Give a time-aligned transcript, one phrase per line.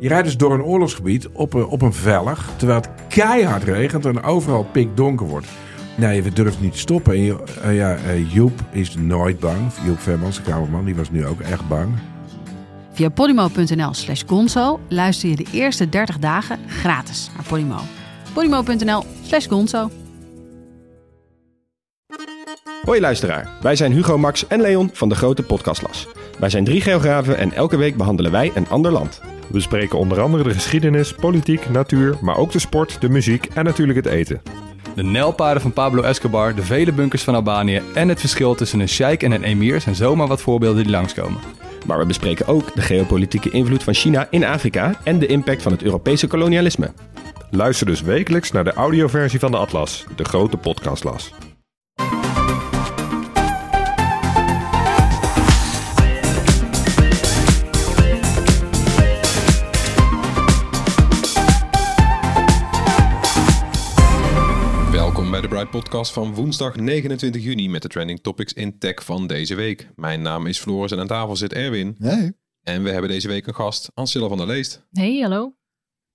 [0.00, 4.04] Je rijdt dus door een oorlogsgebied op een, op een vellig, terwijl het keihard regent
[4.06, 5.46] en overal pikdonker wordt.
[5.96, 7.12] Nee, we durven niet te stoppen.
[7.12, 9.58] En, je- eh, ja, eh, Joep is nooit bang.
[9.86, 11.88] Joep Vermans, de kamerman, die was nu ook echt bang.
[12.92, 17.76] Via podimo.nl slash gonzo luister je de eerste 30 dagen gratis naar Podimo.
[18.32, 19.90] podimo.nl slash gonzo.
[22.84, 26.06] Hoi luisteraar, wij zijn Hugo, Max en Leon van de Grote Podcastlas.
[26.38, 29.20] Wij zijn drie geografen en elke week behandelen wij een ander land.
[29.48, 33.64] We bespreken onder andere de geschiedenis, politiek, natuur, maar ook de sport, de muziek en
[33.64, 34.42] natuurlijk het eten.
[34.94, 38.88] De nijlpaarden van Pablo Escobar, de vele bunkers van Albanië en het verschil tussen een
[38.88, 41.40] sheik en een emir zijn zomaar wat voorbeelden die langskomen.
[41.86, 45.72] Maar we bespreken ook de geopolitieke invloed van China in Afrika en de impact van
[45.72, 46.92] het Europese kolonialisme.
[47.50, 51.32] Luister dus wekelijks naar de audioversie van de Atlas, de grote podcastlas.
[65.18, 69.04] Welkom bij de Bright Podcast van woensdag 29 juni met de trending topics in tech
[69.04, 69.88] van deze week.
[69.96, 71.96] Mijn naam is Floris en aan tafel zit Erwin.
[71.98, 72.32] Nee.
[72.62, 74.86] En we hebben deze week een gast, Ancilla van der Leest.
[74.90, 75.54] Hey, hallo.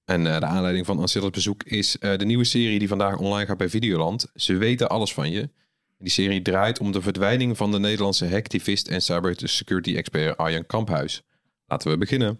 [0.05, 3.45] En eh, de aanleiding van Ancilla's bezoek is eh, de nieuwe serie die vandaag online
[3.45, 4.31] gaat bij Videoland.
[4.35, 5.41] Ze weten alles van je.
[5.41, 5.49] En
[5.97, 11.23] die serie draait om de verdwijning van de Nederlandse hacktivist en cybersecurity expert Arjan Kamphuis.
[11.65, 12.39] Laten we beginnen.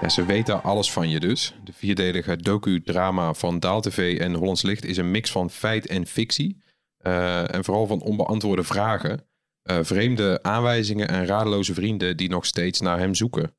[0.00, 1.54] Ja, ze weten alles van je dus.
[1.64, 6.06] De vierdelige docu-drama van Daal TV en Hollands Licht is een mix van feit en
[6.06, 6.62] fictie.
[6.98, 9.26] Eh, en vooral van onbeantwoorde vragen.
[9.62, 13.54] Eh, vreemde aanwijzingen en radeloze vrienden die nog steeds naar hem zoeken.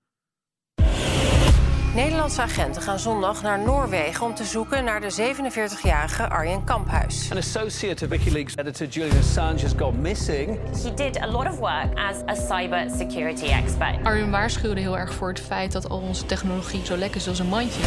[1.95, 7.31] Nederlandse agenten gaan zondag naar Noorwegen om te zoeken naar de 47-jarige Arjen Kamphuis.
[7.31, 10.59] An associate of WikiLeaks editor Julian Assange has gone missing.
[10.83, 14.03] He did a lot of work as a cyber security expert.
[14.03, 17.39] Arjen waarschuwde heel erg voor het feit dat al onze technologie zo lek is als
[17.39, 17.81] een mandje.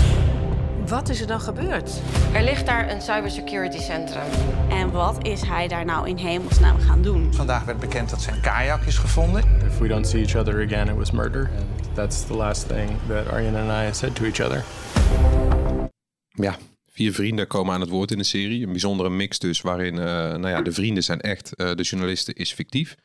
[0.87, 2.01] Wat is er dan gebeurd?
[2.35, 4.23] Er ligt daar een cybersecurity centrum.
[4.71, 7.35] En wat is hij daar nou in hemelsnaam gaan doen?
[7.35, 9.43] Vandaag werd bekend dat zijn kajak is gevonden.
[9.67, 11.51] If we don't see each other again, it was murder.
[11.59, 14.65] And that's the last thing that Aryan and I said to each other.
[16.29, 16.57] Ja,
[16.91, 18.63] vier vrienden komen aan het woord in de serie.
[18.63, 22.35] Een bijzondere mix dus, waarin eh, nou ja, de vrienden zijn echt, eh, de journalisten
[22.35, 22.97] is fictief.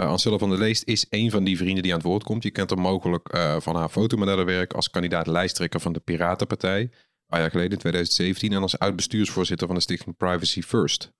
[0.00, 2.42] Uh, Ancilla van der Leest is een van die vrienden die aan het woord komt.
[2.42, 6.90] Je kent hem mogelijk eh, van haar fotomodellenwerk als kandidaat lijsttrekker van de Piratenpartij.
[7.30, 8.52] Een paar jaar geleden, in 2017.
[8.52, 11.12] En als oud-bestuursvoorzitter van de stichting Privacy First.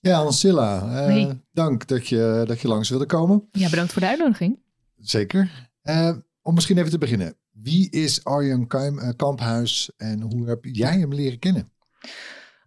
[0.00, 1.40] Ja, Ancilla, eh, Hey.
[1.52, 3.48] dank dat je, dat je langs wilde komen.
[3.52, 4.58] Ja, bedankt voor de uitnodiging.
[4.96, 5.70] Zeker.
[5.82, 7.36] Eh, om misschien even te beginnen.
[7.50, 11.72] Wie is Arjan Kuim, eh, Kamphuis en hoe heb jij hem leren kennen?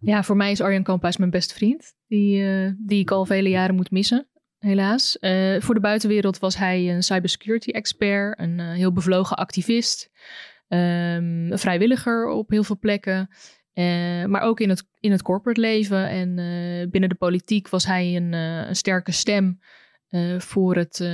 [0.00, 1.94] Ja, voor mij is Arjan Kamphuis mijn beste vriend.
[2.06, 4.28] Die, eh, die ik al vele jaren moet missen,
[4.58, 5.18] helaas.
[5.18, 8.38] Eh, voor de buitenwereld was hij een cybersecurity expert.
[8.38, 10.10] Een eh, heel bevlogen activist.
[10.70, 13.28] Ehm, een vrijwilliger op heel veel plekken.
[13.72, 17.86] Eh, maar ook in het, in het corporate leven en eh, binnen de politiek was
[17.86, 19.58] hij een, eh, een sterke stem
[20.38, 21.04] voor, het,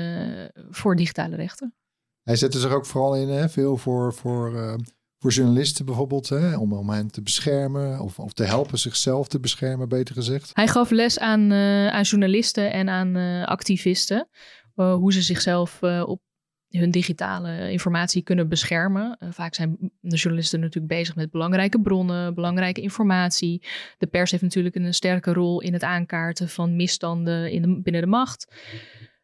[0.71, 1.75] voor digitale rechten.
[2.23, 4.75] Hij zette zich ook vooral in, hè, veel voor, voor, eh,
[5.19, 9.41] voor journalisten bijvoorbeeld, hè, om, om hen te beschermen of, of te helpen zichzelf te
[9.41, 10.51] beschermen, beter gezegd.
[10.55, 11.53] Hij gaf les aan,
[11.93, 14.29] aan journalisten en aan activisten.
[14.75, 16.21] hoe ze zichzelf op
[16.69, 19.17] hun digitale informatie kunnen beschermen.
[19.19, 23.63] Eh, vaak zijn de journalisten natuurlijk bezig met belangrijke bronnen, belangrijke informatie.
[23.99, 28.03] De pers heeft natuurlijk een sterke rol in het aankaarten van misstanden in de, binnen
[28.03, 28.55] de macht.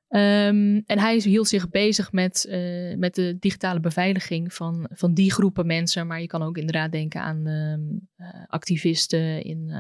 [0.08, 5.32] Ehm, en hij hield zich bezig met, eh, met de digitale beveiliging van, van die
[5.32, 6.06] groepen mensen.
[6.06, 7.80] Maar je kan ook inderdaad denken aan ehm,
[8.16, 9.72] eh, activisten in,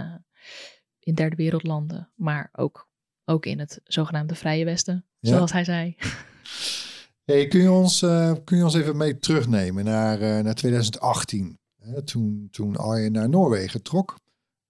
[0.98, 2.12] in derde wereldlanden.
[2.14, 2.88] Maar ook,
[3.24, 5.30] ook in het zogenaamde Vrije Westen, Ja.
[5.30, 5.96] zoals hij zei.
[7.24, 11.58] Hey, kun, je ons, eh, kun je ons even mee terugnemen naar, eh, naar 2018?
[11.76, 14.16] Hè, toen, toen Arjen naar Noorwegen trok.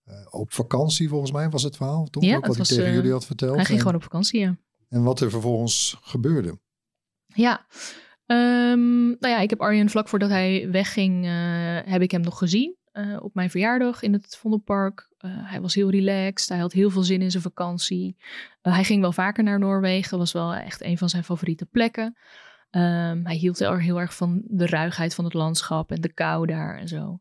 [0.05, 2.23] Eh, op vakantie volgens mij was het verhaal, toch?
[2.25, 3.55] Ja, Ook wat was, hij tegen jullie had verteld.
[3.57, 4.57] Hij ging En- gewoon op vakantie, ja.
[4.89, 6.59] En wat er vervolgens gebeurde.
[7.27, 7.67] Ja,
[8.27, 11.25] Ehm, nou ja, ik heb Arjen vlak voordat hij wegging,
[11.85, 12.77] heb ik hem nog gezien.
[13.21, 15.11] op mijn verjaardag in het Vondelpark.
[15.23, 16.49] Eh, hij was heel relaxed.
[16.49, 18.17] Hij had heel veel zin in zijn vakantie.
[18.61, 20.19] Eh, hij ging wel vaker naar Noorwegen.
[20.19, 22.17] Was wel echt een van zijn favoriete plekken.
[22.71, 26.47] Ehm, hij hield er heel erg van de ruigheid van het landschap en de kou
[26.47, 27.21] daar en zo.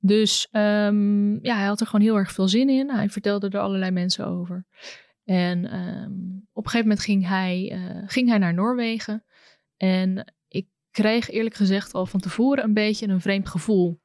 [0.00, 2.90] Dus ehm, ja, hij had er gewoon heel erg veel zin in.
[2.90, 4.66] Hij vertelde er allerlei mensen over.
[5.24, 6.12] En ehm,
[6.52, 9.24] op een gegeven moment ging hij, eh, ging hij naar Noorwegen.
[9.76, 14.00] En ik kreeg eerlijk gezegd al van tevoren een beetje een vreemd gevoel.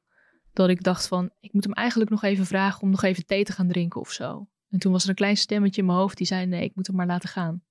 [0.52, 3.44] Dat ik dacht van, ik moet hem eigenlijk nog even vragen om nog even thee
[3.44, 4.46] te gaan drinken of zo.
[4.70, 6.86] En toen was er een klein stemmetje in mijn hoofd die zei, nee, ik moet
[6.86, 7.62] hem maar laten gaan.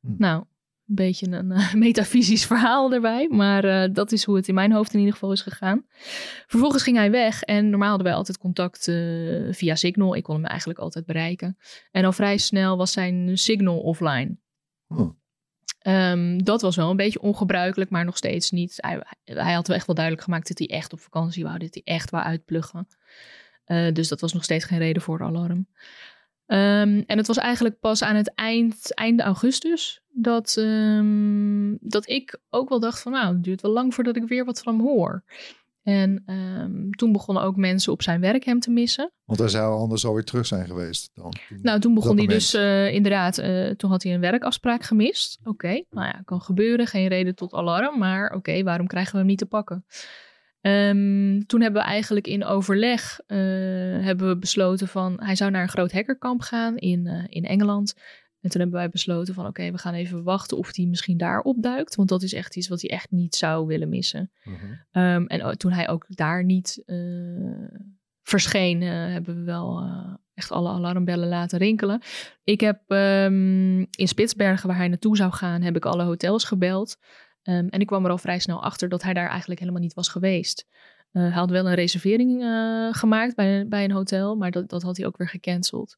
[0.00, 0.14] Hm.
[0.18, 0.44] Nou,
[0.88, 3.28] Een beetje een eh, metafysisch verhaal erbij.
[3.28, 5.86] Maar eh, dat is hoe het in mijn hoofd in ieder geval is gegaan.
[6.46, 7.42] Vervolgens ging hij weg.
[7.42, 8.94] En normaal hadden wij altijd contact eh,
[9.50, 10.14] via Signal.
[10.14, 11.56] Ik kon hem eigenlijk altijd bereiken.
[11.90, 14.38] En al vrij snel was zijn Signal offline.
[15.86, 18.74] Ehm, dat was wel een beetje ongebruikelijk, maar nog steeds niet.
[18.76, 21.58] Hij, hij had wel echt wel duidelijk gemaakt dat hij echt op vakantie wou.
[21.58, 22.88] Dat hij echt wou uitpluggen.
[23.64, 25.68] Eh, dus dat was nog steeds geen reden voor alarm.
[26.46, 32.38] Ehm, en het was eigenlijk pas aan het eind, einde augustus dat, ehm, dat ik
[32.50, 34.86] ook wel dacht van nou, het duurt wel lang voordat ik weer wat van hem
[34.86, 35.22] hoor.
[35.86, 39.12] En ehm, toen begonnen ook mensen op zijn werk hem te missen.
[39.24, 41.32] Want hij zou anders alweer terug zijn geweest dan.
[41.62, 45.38] Nou, toen begon hij dus eh, inderdaad, eh, toen had hij een werkafspraak gemist.
[45.44, 49.26] Oké, nou ja, kan gebeuren, geen reden tot alarm, maar oké, waarom krijgen we hem
[49.26, 49.84] niet te pakken?
[50.60, 53.38] Ehm, toen hebben we eigenlijk in overleg eh,
[54.04, 57.94] hebben we besloten van hij zou naar een groot hackerkamp gaan in, in Engeland.
[58.46, 61.40] En toen hebben wij besloten van oké, we gaan even wachten of hij misschien daar
[61.40, 61.94] opduikt.
[61.94, 64.30] Want dat is echt iets wat hij echt niet zou willen missen.
[64.90, 66.96] Ehm, en toen hij ook daar niet eh,
[68.22, 72.00] verscheen, eh, hebben we wel eh, echt alle alarmbellen laten rinkelen.
[72.44, 76.96] Ik heb ehm, in Spitsbergen, waar hij naartoe zou gaan, heb ik alle hotels gebeld.
[77.42, 79.94] Ehm, en ik kwam er al vrij snel achter dat hij daar eigenlijk helemaal niet
[79.94, 80.66] was geweest.
[81.12, 84.82] Eh, hij had wel een reservering eh, gemaakt bij, bij een hotel, maar dat, dat
[84.82, 85.96] had hij ook weer gecanceld.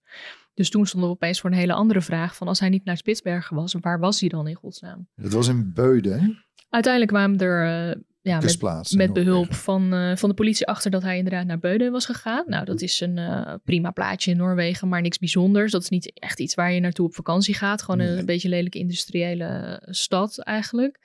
[0.54, 2.96] Dus toen stonden we opeens voor een hele andere vraag: van als hij niet naar
[2.96, 5.08] Spitsbergen was, waar was hij dan in godsnaam?
[5.16, 6.28] Dat was in Beuden, hè?
[6.70, 11.16] Uiteindelijk kwamen er eh, ja, met, met behulp van, van de politie achter dat hij
[11.16, 12.44] inderdaad naar Beuden was gegaan.
[12.46, 13.20] Nou, dat is een
[13.64, 15.72] prima plaatje in Noorwegen, maar niks bijzonders.
[15.72, 17.82] Dat is niet echt iets waar je naartoe op vakantie gaat.
[17.82, 20.98] Gewoon een, beetje lelijke industriële stad eigenlijk.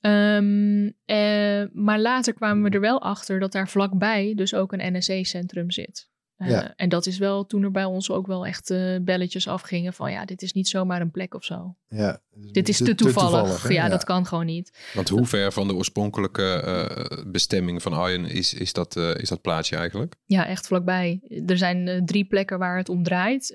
[0.00, 4.92] Ehm, eh, maar later kwamen we er wel achter dat daar vlakbij dus ook een
[4.96, 6.08] NSE-centrum zit.
[6.36, 6.72] Eh, Ja.
[6.76, 10.12] En dat is wel toen er bij ons ook wel echt eh, belletjes afgingen van
[10.12, 11.76] ja, dit is niet zomaar een plek of zo.
[11.88, 12.20] Ja.
[12.52, 13.68] Dit is Te- te te toevallig.
[13.68, 13.88] ja, Ja.
[13.88, 14.90] dat kan gewoon niet.
[14.94, 19.28] Want hoe ver van de oorspronkelijke eh, bestemming van Arjen is, is, dat, eh, is
[19.28, 20.14] dat plaatsje eigenlijk?
[20.24, 21.20] Ja, echt vlakbij.
[21.46, 23.54] Er zijn eh, drie plekken waar het om draait.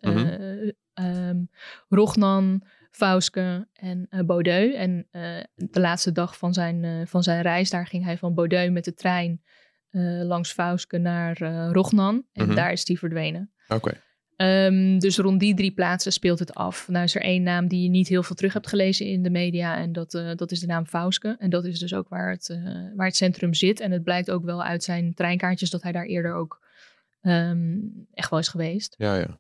[0.94, 1.44] Ehm,
[1.90, 2.64] Rognan,
[2.96, 4.74] Fauske en Bodeu.
[4.74, 8.34] En eh, de laatste dag van zijn, eh, van zijn reis, daar ging hij van
[8.34, 9.42] Bodeu met de trein
[10.24, 11.38] langs Fauske naar
[11.72, 12.26] Rognan.
[12.32, 12.56] En Mhm.
[12.56, 13.52] daar is hij verdwenen.
[13.68, 14.02] Oké.
[14.36, 16.88] Ehm, dus rond die drie plaatsen speelt het af.
[16.88, 19.30] Nou is er één naam die je niet heel veel terug hebt gelezen in de
[19.30, 19.78] media.
[19.78, 21.36] En dat, dat is de naam Fauske.
[21.40, 22.60] En dat is dus ook waar het,
[22.96, 23.80] waar het centrum zit.
[23.80, 26.62] En het blijkt ook wel uit zijn treinkaartjes dat hij daar eerder ook
[27.22, 27.78] ehm,
[28.14, 28.96] echt wel is geweest.
[28.98, 29.40] Ja, ja.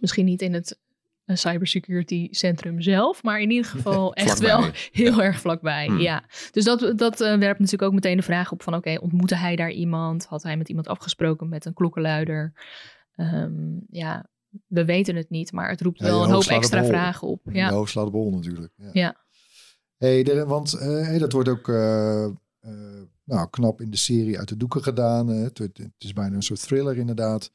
[0.00, 0.78] Misschien niet in het
[1.28, 5.86] eh, cybersecurity centrum zelf, maar in ieder geval echt wel heel erg vlakbij.
[5.86, 5.98] Hmm.
[5.98, 9.36] Ja, dus dat, dat eh, werpt natuurlijk ook meteen de vraag op van oké, ontmoette
[9.36, 10.26] hij daar iemand?
[10.26, 12.52] Had hij met iemand afgesproken met een klokkenluider?
[13.14, 14.28] Ehm, ja,
[14.66, 17.40] we weten het niet, maar het roept Ja, wel een hoop extra vragen op.
[17.52, 17.70] Ja.
[17.70, 18.72] hoofd slaat op hol natuurlijk.
[18.76, 18.90] Ja.
[18.92, 19.16] Ja.
[19.96, 22.26] Hey, want eh, hey, dat wordt ook eh,
[23.24, 25.28] nou, knap in de serie uit de doeken gedaan.
[25.28, 27.52] het, het is bijna een soort thriller inderdaad.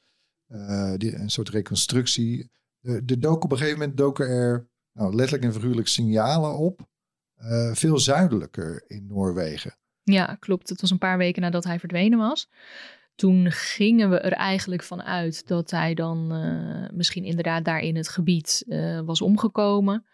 [0.97, 2.51] Die, een soort reconstructie.
[2.83, 6.81] De, dook op een gegeven moment doken er nou, letterlijk en figuurlijk signalen op.
[7.35, 9.77] eh, veel zuidelijker in Noorwegen.
[10.03, 10.69] Ja, klopt.
[10.69, 12.49] Het was een paar weken nadat hij verdwenen was.
[13.15, 17.95] Toen gingen we er eigenlijk van uit dat hij dan eh, misschien inderdaad daar in
[17.95, 20.05] het gebied eh, was omgekomen.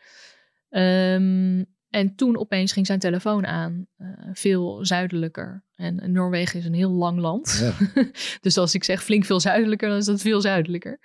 [0.70, 3.88] Ehm, en toen opeens ging zijn telefoon aan,
[4.34, 5.64] veel zuidelijker.
[5.76, 7.74] En Noorwegen is een heel lang land.
[8.42, 11.00] dus als ik zeg flink veel zuidelijker, dan is dat veel zuidelijker.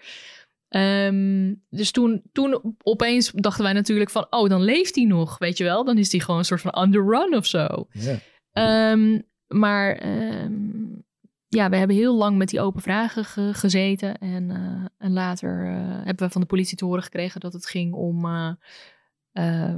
[0.75, 5.59] Ehm, dus toen, toen opeens dachten wij natuurlijk van, oh, dan leeft hij nog, weet
[5.59, 5.85] je wel.
[5.85, 7.87] Dan is hij gewoon een soort van on the run of zo.
[7.93, 8.19] Ja.
[8.52, 10.52] Ehm, maar ehm,
[11.49, 14.19] ja, we hebben heel lang met die open vragen ge- gezeten.
[14.19, 17.66] En, eh, en later eh, hebben we van de politie te horen gekregen dat het
[17.66, 18.25] ging om
[19.33, 19.75] eh,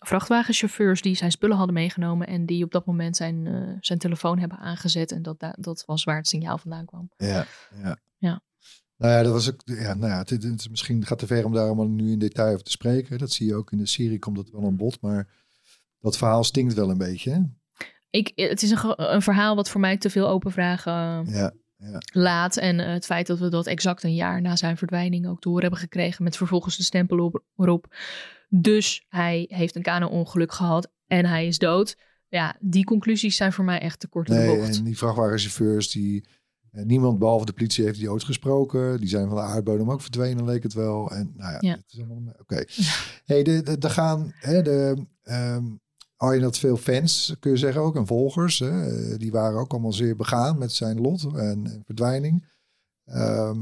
[0.00, 2.26] vrachtwagenchauffeurs die zijn spullen hadden meegenomen.
[2.26, 5.12] En die op dat moment zijn, zijn telefoon hebben aangezet.
[5.12, 7.10] En dat, da- dat was waar het signaal vandaan kwam.
[7.16, 7.46] Ja,
[7.82, 7.96] ja.
[8.18, 8.40] Ja.
[9.00, 9.60] Nou ja, dat was ook.
[9.64, 12.18] Ja, nou ja, het, het is misschien gaat te ver om daar allemaal nu in
[12.18, 13.18] detail over te spreken.
[13.18, 15.00] Dat zie je ook in de serie, komt dat wel aan bod.
[15.00, 15.28] Maar
[16.00, 17.30] dat verhaal stinkt wel een beetje.
[17.30, 17.40] Hè?
[18.10, 20.92] Ik, het is een, een verhaal wat voor mij te veel open vragen
[21.26, 21.98] eh, Ja, ja.
[22.12, 22.56] laat.
[22.56, 25.62] En eh, het feit dat we dat exact een jaar na zijn verdwijning ook horen
[25.62, 26.24] hebben gekregen.
[26.24, 27.94] Met vervolgens de stempel op, erop.
[28.48, 31.96] Dus hij heeft een kano-ongeluk gehad en hij is dood.
[32.28, 34.76] Ja, die conclusies zijn voor mij echt te kort in de Nee, bocht.
[34.76, 36.24] en die vrachtwagenchauffeurs, die,
[36.72, 38.98] eh, niemand behalve de politie heeft die ooit gesproken.
[39.00, 41.10] Die zijn van de aardbodem ook verdwenen, leek het wel.
[41.10, 41.74] En nou ja, Ja.
[41.74, 42.34] het is allemaal...
[42.40, 42.64] Oké.
[43.24, 44.32] Hey, de, de, gaan...
[44.34, 45.64] Hè, de, ehm
[46.16, 48.58] Arjen had veel fans, kun je zeggen ook, en volgers.
[48.58, 52.48] Hè, Eh, die waren ook allemaal zeer begaan met zijn lot en, en verdwijning.
[53.04, 53.58] Ehm,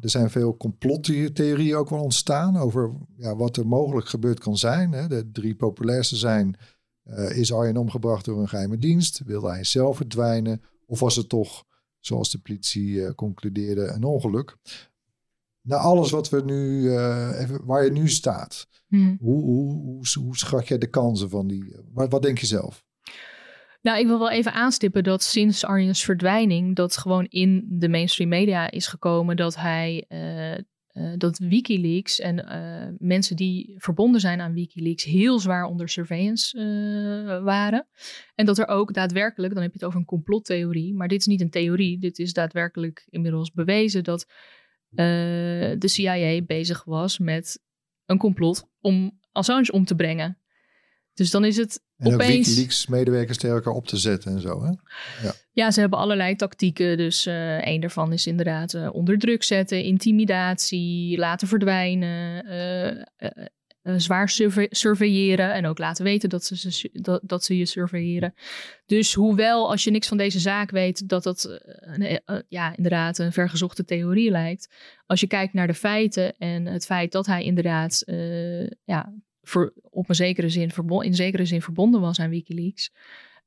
[0.00, 4.92] Er zijn veel complottheorieën ook wel ontstaan over ja, wat er mogelijk gebeurd kan zijn.
[4.92, 5.06] Hè.
[5.08, 6.56] De drie populairste zijn,
[7.04, 9.20] uh, is Arjen omgebracht door een geheime dienst?
[9.24, 10.62] Wilde hij zelf verdwijnen?
[10.86, 11.64] Of was het toch,
[12.00, 14.56] zoals de politie uh, concludeerde, een ongeluk?
[15.60, 19.16] Na alles wat we nu, uh, even, waar je nu staat, hmm.
[19.20, 21.76] hoe, hoe, hoe, hoe, schat jij de kansen van die?
[21.92, 22.86] Wat, wat denk je zelf?
[23.82, 28.30] Nou, ik wil wel even aanstippen dat sinds Arjen's verdwijning, dat gewoon in de mainstream
[28.30, 30.64] media is gekomen dat hij, uh,
[30.98, 36.58] uh, dat Wikileaks en uh, mensen die verbonden zijn aan Wikileaks heel zwaar onder surveillance
[37.44, 37.86] waren.
[38.34, 41.26] En dat er ook daadwerkelijk, dan heb je het over een complottheorie, maar dit is
[41.26, 44.26] niet een theorie, dit is daadwerkelijk inmiddels bewezen dat
[44.88, 47.62] de CIA bezig was met
[48.06, 50.38] een complot om Assange om te brengen.
[51.18, 52.46] Dus dan is het en opeens...
[52.48, 54.68] Wikileaks-medewerkers tegen elkaar op te zetten en zo, hè?
[55.26, 56.96] Ja, ja ze hebben allerlei tactieken.
[56.96, 62.46] Dus uh, een daarvan is inderdaad uh, onder druk zetten, intimidatie, laten verdwijnen,
[63.82, 68.34] uh, zwaar surve surveilleren en ook laten weten dat ze, dat, dat ze je surveilleren.
[68.86, 71.60] Dus hoewel als je niks van deze zaak weet, dat dat
[72.48, 74.74] ja, inderdaad een vergezochte theorie lijkt.
[75.06, 78.02] Als je kijkt naar de feiten en het feit dat hij inderdaad
[78.84, 79.12] ja,
[79.90, 82.90] op een zekere zin, in zekere zin verbonden was aan Wikileaks,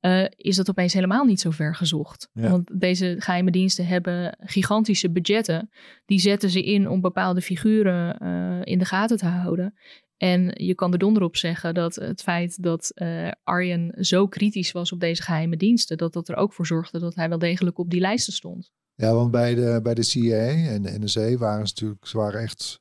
[0.01, 2.29] uh, is dat opeens helemaal niet zo ver gezocht.
[2.33, 5.69] Want deze geheime diensten hebben gigantische budgetten.
[6.05, 9.73] Die zetten ze in om bepaalde figuren uh, in de gaten te houden.
[10.17, 14.71] En je kan er donder op zeggen dat het feit dat uh, Arjen zo kritisch
[14.71, 17.77] was op deze geheime diensten, dat dat er ook voor zorgde dat hij wel degelijk
[17.77, 18.71] op die lijsten stond.
[18.95, 22.41] Ja, want bij de, bij de CIA en de NSA waren ze natuurlijk, ze waren
[22.41, 22.79] echt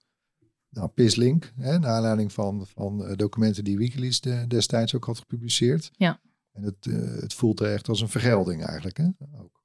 [0.71, 5.19] nou, Pislink, hè, naar aanleiding van, van uh, documenten die Wikileaks de, destijds ook had
[5.19, 5.91] gepubliceerd.
[5.93, 6.21] Ja.
[6.53, 8.97] En het, uh, het voelt er echt als een vergelding eigenlijk.
[8.97, 9.07] Hè?
[9.41, 9.63] Ook.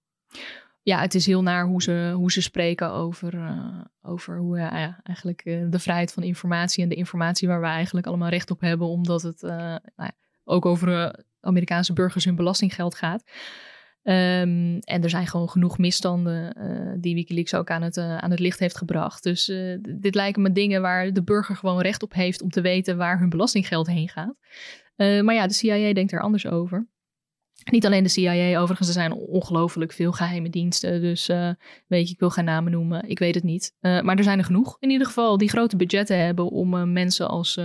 [0.81, 5.00] Ja, het is heel naar hoe ze, hoe ze spreken over, uh, over hoe ja,
[5.03, 8.88] eigenlijk de vrijheid van informatie en de informatie waar we eigenlijk allemaal recht op hebben,
[8.88, 10.12] omdat het nou
[10.43, 13.24] ook over Amerikaanse burgers hun belastinggeld gaat.
[14.07, 18.31] Um, en er zijn gewoon genoeg misstanden uh, die Wikileaks ook aan het, uh, aan
[18.31, 19.24] het licht heeft gebracht.
[19.24, 22.62] Dus uh, dit lijken me dingen waar de burger gewoon recht op heeft om te
[22.62, 24.35] weten waar hun belastinggeld heen gaat.
[24.95, 26.88] maar ja, de CIA denkt er anders over.
[27.71, 31.01] Niet alleen de CIA, overigens, er zijn ongelooflijk veel geheime diensten.
[31.01, 31.27] Dus
[31.88, 33.75] weet je, ik wil geen namen noemen, ik weet het niet.
[33.79, 37.59] maar er zijn er genoeg in ieder geval die grote budgetten hebben om mensen als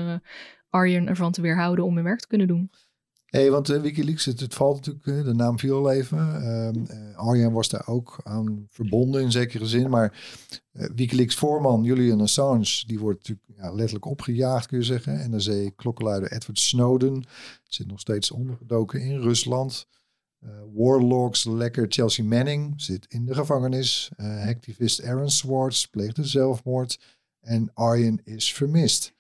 [0.71, 2.71] Arjen ervan te weerhouden om hun werk te kunnen doen.
[3.31, 6.19] Hey, want uh, Wikileaks, het, het, valt natuurlijk, de naam viel al even.
[6.19, 9.91] Uh, Arjen was daar ook aan verbonden in zekere zin.
[9.91, 10.21] Maar
[10.73, 15.31] uh, Wikileaks voorman Julian Assange, die wordt natuurlijk ja, letterlijk opgejaagd, kun je zeggen.
[15.31, 17.25] NRC-klokkenluider Edward Snowden
[17.69, 19.87] zit nog steeds ondergedoken in Rusland.
[20.75, 24.11] warlogs lekker Chelsea Manning zit in de gevangenis.
[24.47, 26.99] activist Aaron Swartz pleegde zelfmoord.
[27.41, 29.13] En Arjen is vermist.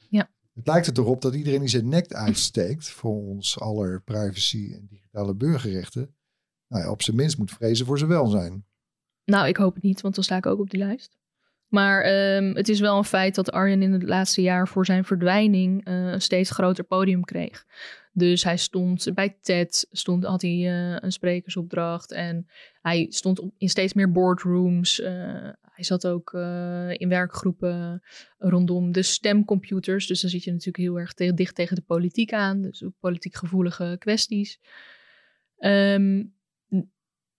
[0.60, 4.72] Het lijkt er toch op dat iedereen die zijn nek uitsteekt voor ons aller privacy
[4.72, 6.14] en digitale burgerrechten,
[6.68, 8.64] nou op zijn minst moet vrezen voor zijn welzijn.
[9.24, 11.18] Nou, ik hoop het niet, want dan sta ik ook op die lijst.
[11.68, 15.04] Maar um, het is wel een feit dat Arjen in het laatste jaar voor zijn
[15.04, 17.66] verdwijning uh, een steeds groter podium kreeg.
[18.12, 22.46] Dus hij stond bij TED, stond, had hij uh, een sprekersopdracht en
[22.80, 25.00] hij stond in steeds meer boardrooms.
[25.00, 25.48] Uh,
[25.80, 28.02] hij zat ook uh, in werkgroepen
[28.38, 30.06] rondom de stemcomputers.
[30.06, 32.62] Dus dan zit je natuurlijk heel erg dicht tegen de politiek aan.
[32.62, 34.60] Dus ook politiek gevoelige kwesties.
[35.58, 36.34] Um,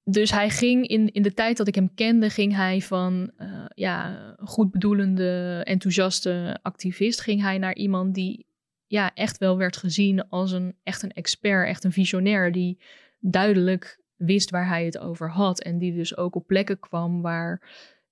[0.03, 3.65] dus hij ging in, in de tijd dat ik hem kende, ging hij van uh,
[3.73, 8.45] ja, goed bedoelende, enthousiaste activist, ging hij naar iemand die
[8.87, 12.81] ja, echt wel werd gezien als een echt een expert, echt een visionair, die
[13.19, 15.61] duidelijk wist waar hij het over had.
[15.61, 17.61] En die dus ook op plekken kwam waar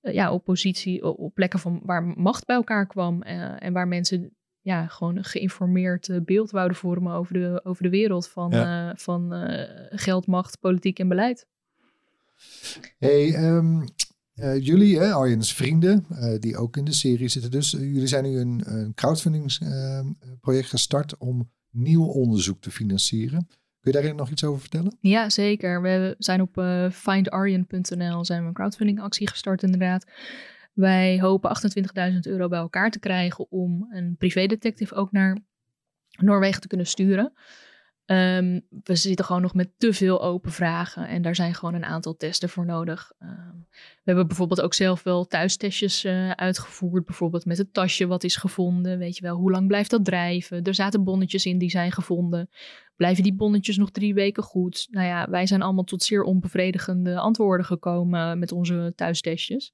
[0.01, 3.23] uh, ja, oppositie, op plekken van waar macht bij elkaar kwam.
[3.23, 7.89] Uh, en waar mensen ja, gewoon een geïnformeerd beeld wouden vormen over de, over de
[7.89, 8.95] wereld van, ja.
[8.95, 9.31] van
[9.89, 11.47] geld, macht, politiek en beleid.
[12.97, 13.85] Hey, um,
[14.35, 17.73] uh, jullie, hè, Arjen's vrienden, uh, die ook in de serie zitten dus.
[17.73, 23.47] Uh, jullie zijn nu een, een crowdfundingsproject gestart om nieuw onderzoek te financieren.
[23.81, 24.97] Kun je daar nog iets over vertellen?
[24.99, 25.81] Ja, zeker.
[25.81, 30.05] We zijn op findarjen.nl zijn we een crowdfundingactie gestart inderdaad.
[30.73, 31.57] Wij hopen
[32.13, 35.37] 28.000 euro bij elkaar te krijgen om een privédetective ook naar
[36.17, 37.33] Noorwegen te kunnen sturen.
[38.11, 41.85] Um, we zitten gewoon nog met te veel open vragen en daar zijn gewoon een
[41.85, 43.11] aantal testen voor nodig.
[43.19, 48.23] Um, we hebben bijvoorbeeld ook zelf wel thuistestjes uh, uitgevoerd, bijvoorbeeld met het tasje wat
[48.23, 48.97] is gevonden.
[48.97, 50.63] Weet je wel, hoe lang blijft dat drijven?
[50.63, 52.49] Er zaten bonnetjes in die zijn gevonden.
[52.95, 54.87] Blijven die bonnetjes nog drie weken goed?
[54.91, 59.73] Nou ja, wij zijn allemaal tot zeer onbevredigende antwoorden gekomen met onze thuistestjes.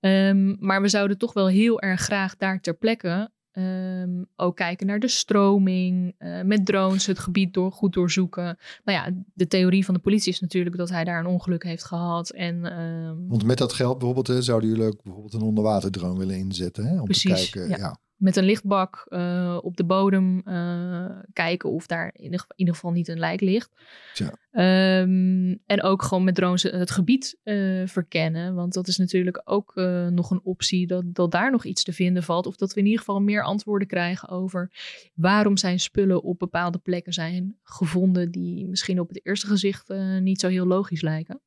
[0.00, 4.86] Ehm, maar we zouden toch wel heel erg graag daar ter plekke ehm, ook kijken
[4.86, 8.58] naar de stroming, uh, met drones het gebied door, goed doorzoeken.
[8.84, 11.84] Nou ja, de theorie van de politie is natuurlijk dat hij daar een ongeluk heeft
[11.84, 12.30] gehad.
[12.30, 13.28] En, um...
[13.28, 16.84] Want met dat geld bijvoorbeeld hè, zouden jullie ook bijvoorbeeld een onderwaterdrone willen inzetten.
[16.86, 17.68] Hè, om Precies, te kijken.
[17.70, 17.76] ja.
[17.76, 17.98] ja.
[18.16, 23.08] Met een lichtbak uh, op de bodem uh, kijken of daar in ieder, geval niet
[23.08, 23.70] een lijk ligt.
[24.14, 25.00] Ja.
[25.00, 28.54] Um, en ook gewoon met drones het gebied uh, verkennen.
[28.54, 29.74] Want dat is natuurlijk ook
[30.10, 32.46] nog een optie dat, dat daar nog iets te vinden valt.
[32.46, 34.70] Of dat we in ieder geval meer antwoorden krijgen over
[35.14, 39.88] waarom zijn spullen op bepaalde plekken zijn gevonden die misschien op het eerste gezicht
[40.20, 41.40] niet zo heel logisch lijken.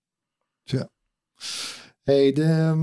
[0.63, 0.89] Ja.
[2.03, 2.73] Hey, de,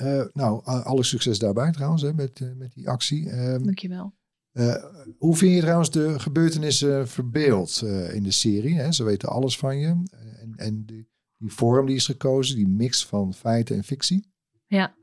[0.00, 3.32] uh, nou, alle succes daarbij trouwens hè, met, uh, met die actie.
[3.32, 4.14] Um, Dankjewel.
[4.52, 4.84] Uh,
[5.18, 7.82] hoe vind je trouwens de gebeurtenissen verbeeld
[8.12, 8.74] in de serie?
[8.74, 8.92] Hè?
[8.92, 9.86] Ze weten alles van je.
[10.40, 14.30] En, en die, die vorm die is gekozen, die mix van feiten en fictie.
[14.66, 14.94] Ja.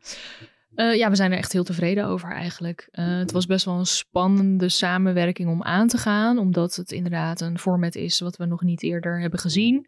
[0.75, 2.88] ja, we zijn er echt heel tevreden over eigenlijk.
[2.91, 6.38] het was best wel een spannende samenwerking om aan te gaan.
[6.38, 9.88] Omdat het inderdaad een format is wat we nog niet eerder hebben gezien.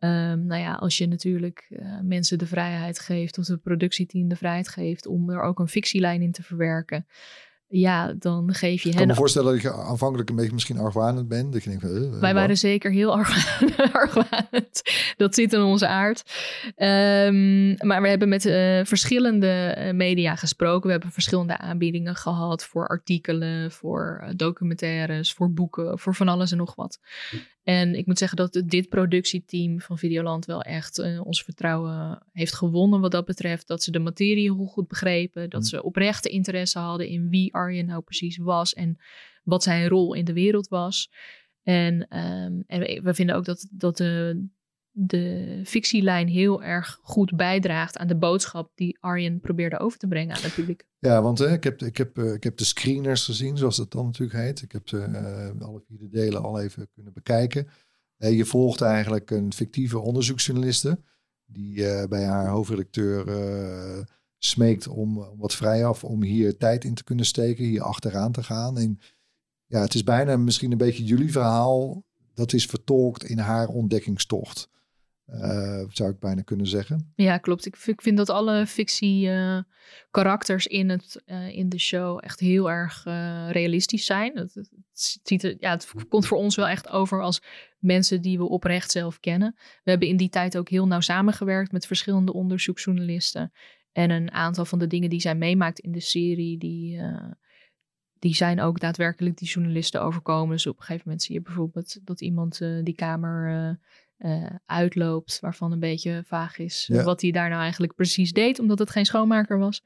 [0.00, 4.36] Um, nou ja, als je natuurlijk uh, mensen de vrijheid geeft, of het productieteam de
[4.36, 7.06] vrijheid geeft om er ook een fictielijn in te verwerken,
[7.72, 8.96] ja, dan geef je ik hen.
[8.96, 11.52] kan me voorstellen dat je aanvankelijk een beetje misschien argwanend bent.
[11.52, 13.12] Dat je denkt, uh, Wij waren zeker heel
[13.92, 14.82] argwanend.
[15.16, 16.22] dat zit in onze aard.
[16.66, 20.86] Um, maar we hebben met uh, verschillende media gesproken.
[20.86, 26.56] We hebben verschillende aanbiedingen gehad voor artikelen, voor documentaires, voor boeken, voor van alles en
[26.56, 26.98] nog wat.
[27.62, 32.54] En ik moet zeggen dat dit productieteam van Videoland wel echt uh, ons vertrouwen heeft
[32.54, 33.66] gewonnen wat dat betreft.
[33.66, 35.50] Dat ze de materie heel goed begrepen.
[35.50, 38.98] Dat ze oprechte interesse hadden in wie Arjen nou precies was en
[39.44, 41.10] wat zijn rol in de wereld was.
[41.62, 44.46] En, um, en we vinden ook dat, dat de,
[44.92, 50.36] de fictielijn heel erg goed bijdraagt aan de boodschap die Arjen probeerde over te brengen
[50.36, 50.86] aan het publiek.
[50.98, 53.92] Ja, want hè, ik, heb, ik, heb, uh, ik heb de screeners gezien, zoals dat
[53.92, 54.62] dan natuurlijk heet.
[54.62, 54.96] Ik heb de,
[55.56, 57.68] uh, alle vier de delen al even kunnen bekijken.
[58.18, 61.00] Uh, je volgt eigenlijk een fictieve onderzoeksjournaliste
[61.44, 63.26] die bij haar hoofdredacteur
[64.38, 68.42] smeekt om, om wat vrijaf om hier tijd in te kunnen steken, hier achteraan te
[68.42, 68.78] gaan.
[68.78, 68.98] En
[69.66, 72.04] ja, het is bijna misschien een beetje jullie verhaal.
[72.34, 74.68] Dat is vertolkt in haar ontdekkingstocht.
[75.34, 77.12] Uh, zou ik bijna kunnen zeggen.
[77.14, 77.66] Ja, klopt.
[77.66, 79.58] Ik, ik vind dat alle fictie uh,
[80.10, 83.04] karakters in, het, uh, in de show echt heel erg
[83.52, 84.36] realistisch zijn.
[84.36, 87.42] Het, ziet ja, het komt voor ons wel echt over als
[87.78, 89.54] mensen die we oprecht zelf kennen.
[89.56, 93.52] We hebben in die tijd ook heel nauw samengewerkt met verschillende onderzoeksjournalisten.
[93.92, 97.00] En een aantal van de dingen die zij meemaakt in de serie, die,
[98.18, 100.54] die zijn ook daadwerkelijk die journalisten overkomen.
[100.54, 103.78] Dus op een gegeven moment zie je bijvoorbeeld dat iemand die kamer
[104.66, 107.02] uitloopt, waarvan een beetje vaag is Ja.
[107.02, 109.82] wat hij daar nou eigenlijk precies deed, omdat het geen schoonmaker was.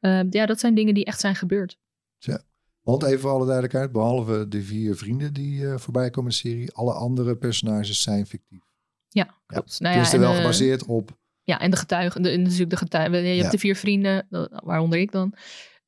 [0.00, 1.78] Uh, ja, dat zijn dingen die echt zijn gebeurd.
[2.18, 2.42] Ja.
[2.82, 6.48] Want even voor alle duidelijkheid, behalve de vier vrienden die uh, voorbij komen in de
[6.48, 8.62] serie, alle andere personages zijn fictief.
[9.08, 9.80] Ja, klopt.
[9.80, 11.18] Nou ja, er wel eh, gebaseerd op.
[11.42, 13.22] Ja, en de getuigen, de, natuurlijk de getuigen.
[13.22, 14.26] Je hebt de vier vrienden,
[14.64, 15.34] waaronder ik dan.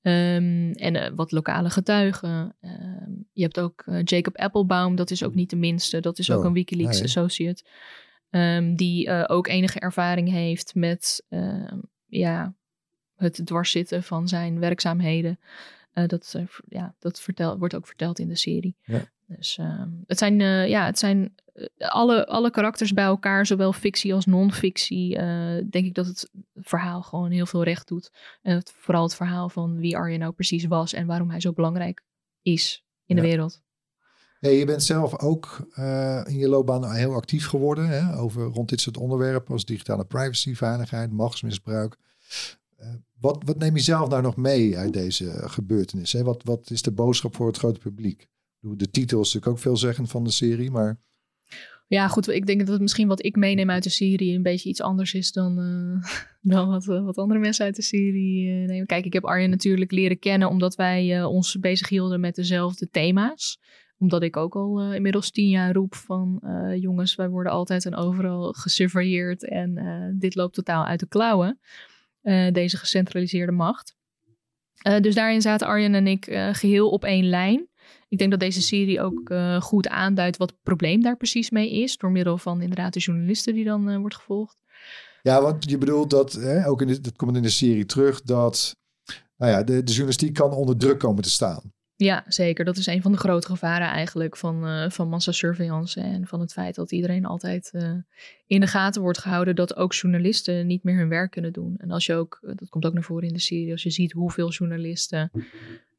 [0.07, 2.57] Um, en uh, wat lokale getuigen.
[2.61, 6.01] Um, je hebt ook uh, Jacob Applebaum, dat is ook niet de minste.
[6.01, 7.05] Dat is ook een Wikileaks nee.
[7.05, 7.65] associate.
[8.31, 11.27] Um, die uh, ook enige ervaring heeft met
[12.07, 12.55] ja,
[13.17, 15.39] het dwarszitten van zijn werkzaamheden.
[15.93, 16.35] Dat
[16.69, 18.77] ja, dat vertel, wordt ook verteld in de serie.
[18.83, 19.01] Ja.
[19.27, 19.59] Dus
[20.07, 20.39] het zijn,
[20.69, 21.35] ja, het zijn
[21.77, 25.17] alle, alle karakters bij elkaar, zowel fictie als non-fictie.
[25.17, 28.11] Uh, denk ik dat het verhaal gewoon heel veel recht doet.
[28.43, 31.53] En het, vooral het verhaal van wie Arjen nou precies was en waarom hij zo
[31.53, 32.03] belangrijk
[32.43, 33.23] is in Ja.
[33.23, 33.63] de wereld.
[34.41, 38.69] Hey, je bent zelf ook uh, in je loopbaan heel actief geworden hè, over rond
[38.69, 41.97] dit soort onderwerpen als digitale privacy, veiligheid, machtsmisbruik.
[42.81, 42.87] Uh,
[43.21, 46.13] wat, wat neem je zelf nou nog mee uit deze gebeurtenis?
[46.13, 46.23] Hè?
[46.23, 48.27] Wat, wat is de boodschap voor het grote publiek?
[48.61, 50.99] De titel is natuurlijk ook veelzeggend van de serie, maar
[51.87, 52.29] Ja, goed.
[52.29, 55.33] Ik denk dat misschien wat ik meeneem uit de serie een beetje iets anders is
[55.33, 56.11] dan, uh,
[56.55, 58.87] dan wat, uh, wat andere mensen uit de serie uh, nemen.
[58.87, 63.59] Kijk, ik heb Arjen natuurlijk leren kennen omdat wij ons bezig hielden met dezelfde thema's.
[63.99, 66.43] Omdat ik ook al inmiddels tien jaar roep van
[66.81, 71.59] jongens, wij worden altijd en overal gesurveilleerd en dit loopt totaal uit de klauwen.
[72.53, 73.97] Deze gecentraliseerde macht.
[75.01, 77.69] Dus daarin zaten Arjen en ik geheel op één lijn.
[78.15, 81.73] Ik denk dat deze serie ook uh, goed aanduidt wat het probleem daar precies mee
[81.83, 81.97] is.
[81.97, 84.57] Door middel van inderdaad de journalisten die dan uh, wordt gevolgd.
[85.23, 88.23] Ja, want je bedoelt dat, hè, ook in de, dat komt in de serie terug,
[88.23, 88.77] dat
[89.37, 91.73] nou ja, de, de journalistiek kan onder druk komen te staan.
[91.97, 92.65] Ja, zeker.
[92.65, 96.01] Dat is een van de grote gevaren eigenlijk van, uh, van massasurveillance.
[96.01, 97.93] En van het feit dat iedereen altijd uh,
[98.47, 99.57] in de gaten wordt gehouden.
[99.57, 101.75] Dat ook journalisten niet meer hun werk kunnen doen.
[101.77, 104.13] En als je ook, dat komt ook naar voren in de serie, als je ziet
[104.13, 105.31] hoeveel journalisten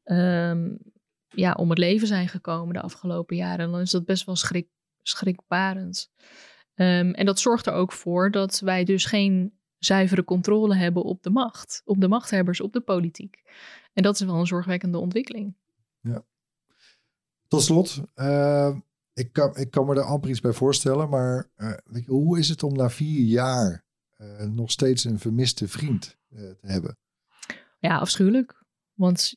[0.04, 0.78] um,
[1.28, 3.70] ja, om het leven zijn gekomen de afgelopen jaren.
[3.70, 4.68] Dan is dat best wel schrik,
[5.02, 6.10] schrikbarend.
[6.74, 11.22] Um, en dat zorgt er ook voor dat wij dus geen zuivere controle hebben op
[11.22, 11.82] de macht.
[11.84, 13.42] Op de machthebbers, op de politiek.
[13.92, 15.56] En dat is wel een zorgwekkende ontwikkeling.
[16.00, 16.24] Ja.
[17.48, 18.76] Tot slot, uh,
[19.12, 22.38] ik, kan, ik kan me er amper iets bij voorstellen, maar uh, weet je, hoe
[22.38, 23.84] is het om na vier jaar
[24.18, 26.98] uh, nog steeds een vermiste vriend te hebben?
[27.78, 28.64] Ja, afschuwelijk.
[28.94, 29.36] Want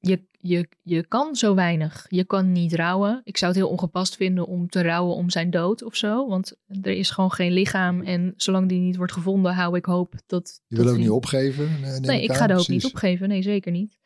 [0.00, 2.06] je, je, je kan zo weinig.
[2.08, 3.20] Je kan niet rouwen.
[3.24, 6.28] Ik zou het heel ongepast vinden om te rouwen om zijn dood of zo.
[6.28, 8.00] Want er is gewoon geen lichaam.
[8.00, 10.62] En zolang die niet wordt gevonden, hou ik hoop dat.
[10.66, 11.08] Je wil dat ook die...
[11.08, 11.68] niet opgeven?
[12.00, 13.28] Nee, ik ga de hoop niet opgeven.
[13.28, 13.98] Nee, zeker niet.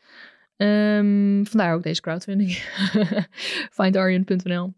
[0.57, 2.51] Um, vandaar ook deze crowdfunding.
[3.79, 4.75] Findarian.nl.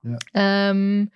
[0.00, 0.68] Ja.
[0.68, 1.10] Um,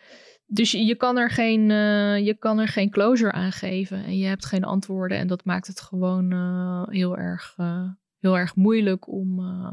[0.46, 4.04] dus je kan, er geen, uh, je kan er geen closure aan geven.
[4.04, 5.18] En je hebt geen antwoorden.
[5.18, 7.54] En dat maakt het gewoon uh, heel erg.
[7.60, 7.88] Uh,
[8.20, 9.40] heel erg moeilijk om.
[9.40, 9.72] Uh,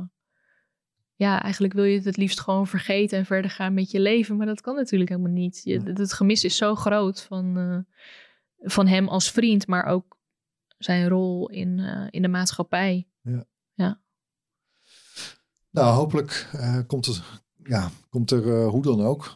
[1.15, 4.37] ja, eigenlijk wil je het het liefst gewoon vergeten en verder gaan met je leven.
[4.37, 5.61] Maar dat kan natuurlijk helemaal niet.
[5.63, 7.77] Je, het gemis is zo groot van, uh,
[8.59, 10.17] van hem als vriend, maar ook
[10.77, 13.07] zijn rol in, uh, in de maatschappij.
[13.21, 13.45] Ja.
[13.73, 14.01] ja.
[15.69, 16.49] Nou, hopelijk
[16.87, 17.21] komt, het,
[17.63, 19.33] ja, komt er hoe dan ook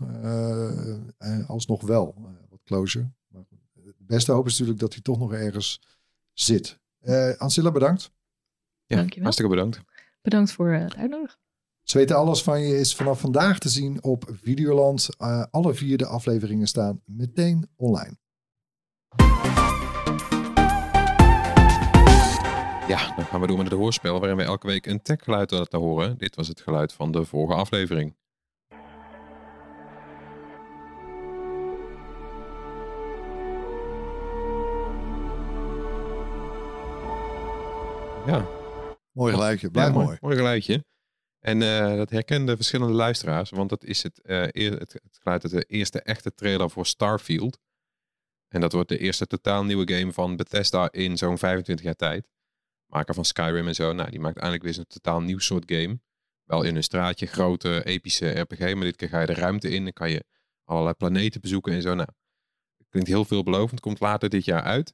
[1.48, 2.16] alsnog wel
[2.50, 3.12] wat closure.
[3.28, 3.44] Maar
[3.74, 5.82] het beste hoop is natuurlijk dat hij toch nog ergens
[6.34, 6.80] zit.
[7.38, 8.12] Ancilla, bedankt.
[8.92, 9.24] Ja, Dankjewel.
[9.24, 9.82] hartstikke bedankt.
[10.22, 11.40] Bedankt voor het uitnodigen.
[11.84, 15.10] Ze weten alles van je is vanaf vandaag te zien op Videoland.
[15.20, 18.18] Uh, alle vier de afleveringen staan meteen online.
[22.88, 25.80] Ja, dan gaan we door met het hoorspel waarin we elke week een techgeluid laten
[25.80, 26.18] horen.
[26.18, 28.16] Dit was het geluid van de vorige aflevering.
[38.26, 38.46] Ja,
[39.12, 40.18] Mooi geluidje, blijf ja, mooi.
[40.22, 40.36] mooi.
[40.36, 40.86] Geluidje.
[41.40, 45.44] En uh, dat herkenden verschillende luisteraars, want dat is het, uh, eer, het, het geluid
[45.44, 47.60] uit de eerste echte trailer voor Starfield.
[48.48, 52.28] En dat wordt de eerste totaal nieuwe game van Bethesda in zo'n 25 jaar tijd.
[52.86, 56.00] Maker van Skyrim en zo, nou, die maakt eindelijk weer een totaal nieuw soort game.
[56.44, 59.86] Wel in een straatje, grote, epische RPG, maar dit keer ga je de ruimte in
[59.86, 60.26] en kan je
[60.64, 61.94] allerlei planeten bezoeken en zo.
[61.94, 62.10] Nou,
[62.90, 64.94] klinkt heel veelbelovend, komt later dit jaar uit.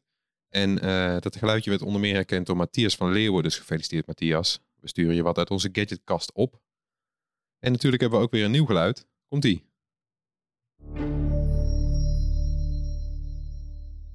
[0.49, 3.43] En uh, dat geluidje werd onder meer herkend door Matthias van Leeuwen.
[3.43, 4.62] Dus gefeliciteerd Matthias.
[4.79, 6.62] We sturen je wat uit onze gadgetkast op.
[7.60, 9.07] En natuurlijk hebben we ook weer een nieuw geluid.
[9.27, 9.65] Komt-ie.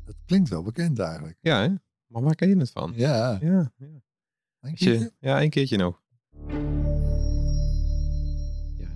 [0.04, 1.38] Het klinkt wel bekend eigenlijk.
[1.40, 1.68] Ja, hè?
[2.06, 2.92] Maar waar ken je het van?
[2.96, 3.38] Ja.
[3.40, 4.02] Ja, ja.
[4.60, 5.12] Een keertje?
[5.18, 6.02] ja, een keertje nog.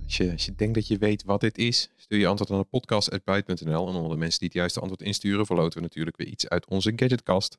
[0.07, 2.65] Als, je, je denkt dat je weet wat dit is, stuur je antwoord aan de
[2.65, 3.87] podcast.byte.nl.
[3.87, 6.67] En onder de mensen die het juiste antwoord insturen, verloten we natuurlijk weer iets uit
[6.67, 7.57] onze gadgetkast.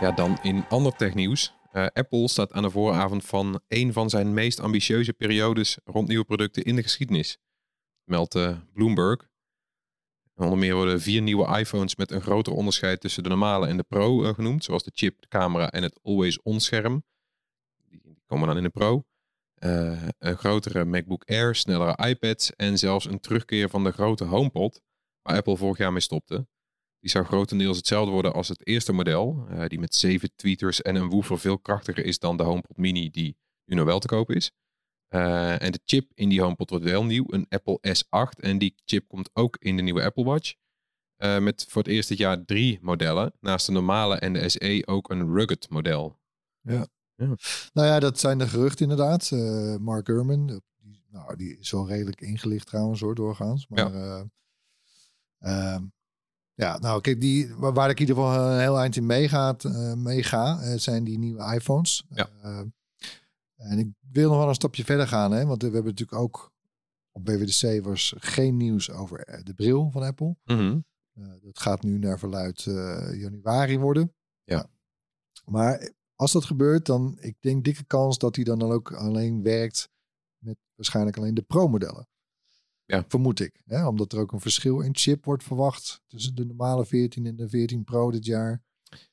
[0.00, 1.54] Ja, dan in ander technieuws.
[1.72, 6.24] Uh, Apple staat aan de vooravond van een van zijn meest ambitieuze periodes rond nieuwe
[6.24, 7.38] producten in de geschiedenis.
[8.04, 9.28] Meldt uh, Bloomberg.
[10.34, 13.82] Onder meer worden vier nieuwe iPhones met een groter onderscheid tussen de normale en de
[13.82, 14.64] Pro uh, genoemd.
[14.64, 17.04] Zoals de chip, de camera en het Always-On scherm.
[18.26, 19.04] Komen dan in de Pro.
[20.18, 24.82] een grotere MacBook Air, snellere iPads en zelfs een terugkeer van de grote HomePod.
[25.22, 26.46] Waar Apple vorig jaar mee stopte.
[27.00, 29.46] Die zou grotendeels hetzelfde worden als het eerste model.
[29.50, 33.10] Uh, die met zeven tweeters en een woofer veel krachtiger is dan de HomePod Mini
[33.10, 34.52] die nu nog wel te koop is.
[35.08, 38.40] Uh, en de chip in die HomePod wordt wel nieuw, een Apple S8.
[38.40, 40.54] En die chip komt ook in de nieuwe Apple Watch.
[41.16, 43.32] Met voor het eerst dit jaar drie modellen.
[43.40, 46.18] Naast de normale en de SE ook een rugged model.
[46.60, 46.86] Ja.
[47.16, 47.34] Ja.
[47.72, 49.30] Nou ja, dat zijn de geruchten inderdaad.
[49.80, 53.68] Mark Gurman, die, nou, die is wel redelijk ingelicht trouwens hoor, doorgaans.
[53.68, 54.26] Maar ja.
[55.38, 55.84] Ehm,
[56.54, 59.92] ja, nou kijk, die, waar ik in ieder geval een heel eind in meegaat, uh,
[59.92, 62.04] meega, zijn die nieuwe iPhones.
[62.08, 62.28] Ja.
[63.56, 66.52] En ik wil nog wel een stapje verder gaan, hè, want we hebben natuurlijk ook
[67.12, 70.36] op BWDC was geen nieuws over de bril van Apple.
[70.44, 70.84] Mm -hmm.
[71.42, 72.62] dat gaat nu naar verluid
[73.12, 74.14] januari worden.
[74.44, 74.66] Ja.
[75.44, 79.88] Maar als dat gebeurt, dan ik denk dikke kans dat hij dan ook alleen werkt
[80.38, 82.08] met waarschijnlijk alleen de Pro-modellen.
[82.84, 83.04] Ja.
[83.08, 83.60] Vermoed ik.
[83.64, 83.86] Hè?
[83.86, 87.48] Omdat er ook een verschil in chip wordt verwacht tussen de normale 14 en de
[87.48, 88.62] 14 Pro dit jaar.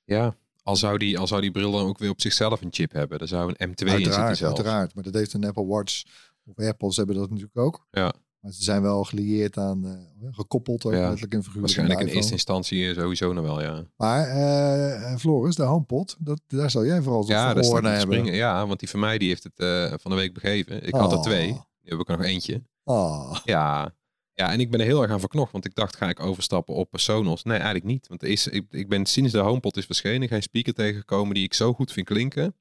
[0.03, 2.91] Ja, al zou die, al zou die bril dan ook weer op zichzelf een chip
[2.91, 3.19] hebben.
[3.19, 4.41] Er zou een M2 uiteraard, in zitten zelfs.
[4.41, 6.03] Uiteraard, maar dat heeft een Apple Watch
[6.45, 7.87] of Apples hebben dat natuurlijk ook.
[7.91, 8.13] Ja.
[8.43, 11.75] Maar ze zijn wel gelieerd aan, eh, gekoppeld ook Ja, letterlijk en figuurlijk.
[11.75, 13.84] Waarschijnlijk in eerste instantie eh, sowieso nog wel, ja.
[13.95, 17.99] Maar eh, Floris, de HomePod, dat, daar zal jij vooral Ja, voor hebben.
[18.01, 18.34] springen.
[18.34, 19.53] Ja, want die van mij die heeft het
[20.01, 20.88] van de week begeven.
[20.88, 21.23] Ik had er Oh.
[21.23, 21.47] twee.
[21.51, 22.63] Nu heb ik er nog eentje.
[22.84, 23.38] Oh.
[23.45, 23.95] Ja.
[24.34, 25.51] ja, en ik ben er heel erg aan verknocht.
[25.51, 27.43] Want ik dacht, ga ik overstappen op Sonos?
[27.43, 28.08] Nee, eigenlijk niet.
[28.08, 31.53] Want is, ik, ik ben sinds de HomePod is verschenen geen speaker tegengekomen die ik
[31.53, 32.56] zo goed vind klinken.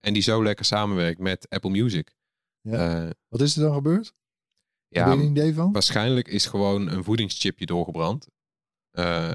[0.00, 2.14] En die zo lekker samenwerkt met Apple Music.
[2.60, 3.12] Ja.
[3.28, 4.12] Wat is er dan gebeurd?
[4.90, 5.72] Ja, Heb je een idee van?
[5.72, 8.26] Waarschijnlijk is gewoon een voedingschipje doorgebrand.
[8.90, 9.34] Eh,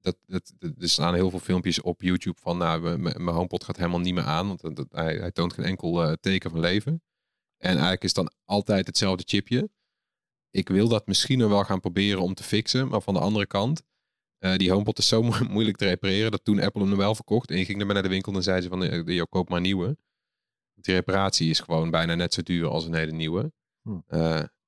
[0.00, 3.76] dat, dat, dat- er staan heel veel filmpjes op YouTube van, nou, mijn- HomePod gaat
[3.76, 7.02] helemaal niet meer aan, want dat, hij, hij toont geen enkel eh, teken van leven.
[7.58, 9.68] En eigenlijk is dan altijd hetzelfde chipje.
[10.50, 13.46] Ik wil dat misschien nog wel gaan proberen om te fixen, maar van de andere
[13.46, 13.82] kant,
[14.38, 17.14] eh, die HomePod is zo mo- moeilijk te repareren, dat toen Apple hem nog wel
[17.14, 19.56] verkocht en je ging ermee naar de winkel, dan zei ze van, je koop maar
[19.56, 19.96] een nieuwe.
[20.74, 23.52] Die reparatie is gewoon bijna net zo duur als een hele nieuwe.
[23.82, 23.98] Hm.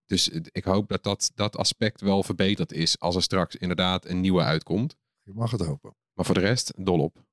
[0.06, 4.20] Dus ik hoop dat, dat dat aspect wel verbeterd is als er straks inderdaad een
[4.20, 4.96] nieuwe uitkomt.
[5.22, 5.94] Je mag het hopen.
[6.12, 7.24] Maar voor de rest, dol op.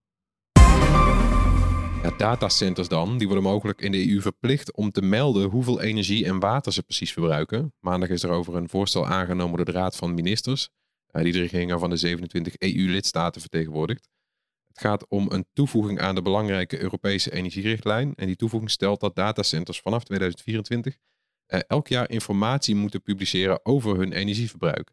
[2.04, 6.26] Ja, datacenters dan, die worden mogelijk in de EU verplicht om te melden hoeveel energie
[6.26, 7.74] en water ze precies verbruiken.
[7.80, 10.70] Maandag is er over een voorstel aangenomen door de Raad van Ministers,
[11.08, 14.10] eh, die de regeringen van de 27 EU-lidstaten vertegenwoordigt.
[14.68, 18.16] Het gaat om een toevoeging aan de belangrijke Europese energierichtlijn.
[18.16, 21.00] En die toevoeging stelt dat datacenters vanaf 2024 eh,
[21.62, 24.92] elk jaar informatie moeten publiceren over hun energieverbruik.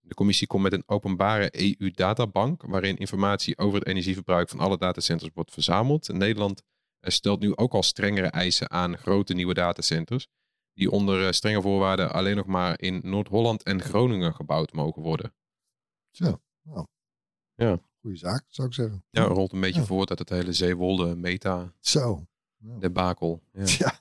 [0.00, 5.30] De commissie komt met een openbare EU-databank waarin informatie over het energieverbruik van alle datacenters
[5.34, 6.08] wordt verzameld.
[6.08, 6.62] En Nederland
[7.00, 10.26] eh, stelt nu ook al strengere eisen aan grote nieuwe datacenters,
[10.72, 15.34] die onder eh, strenge voorwaarden alleen nog maar in Noord-Holland en Groningen gebouwd mogen worden.
[16.10, 16.86] Zo, nou,
[17.54, 19.04] Ja, goede zaak, zou ik zeggen.
[19.10, 19.86] ja rolt een beetje Ja.
[19.86, 22.26] voort uit het hele Zeewolde meta Zo.
[22.58, 23.42] debakel.
[23.52, 23.64] Ja.
[23.78, 23.99] Ja.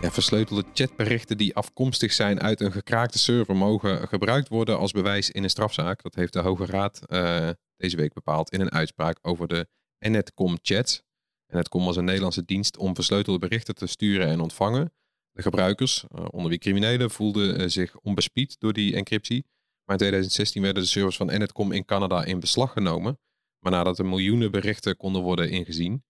[0.00, 5.30] Ja, versleutelde chatberichten die afkomstig zijn uit een gekraakte server mogen gebruikt worden als bewijs
[5.30, 6.02] in een strafzaak.
[6.02, 10.58] Dat heeft de Hoge Raad eh, deze week bepaald in een uitspraak over de Netcom
[10.62, 11.02] chats.
[11.46, 14.92] Netcom was een Nederlandse dienst om versleutelde berichten te sturen en ontvangen.
[15.32, 19.44] De gebruikers, eh, onder wie criminelen, voelden eh, zich onbespied door die encryptie.
[19.84, 23.18] Maar in 2016 werden de servers van Netcom in Canada in beslag genomen.
[23.58, 26.04] Maar nadat er miljoenen berichten konden worden ingezien.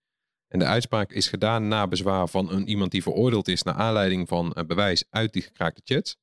[0.48, 4.28] En de uitspraak is gedaan na bezwaar van een, iemand die veroordeeld is naar aanleiding
[4.28, 6.16] van eh, bewijs uit die gekraakte chats.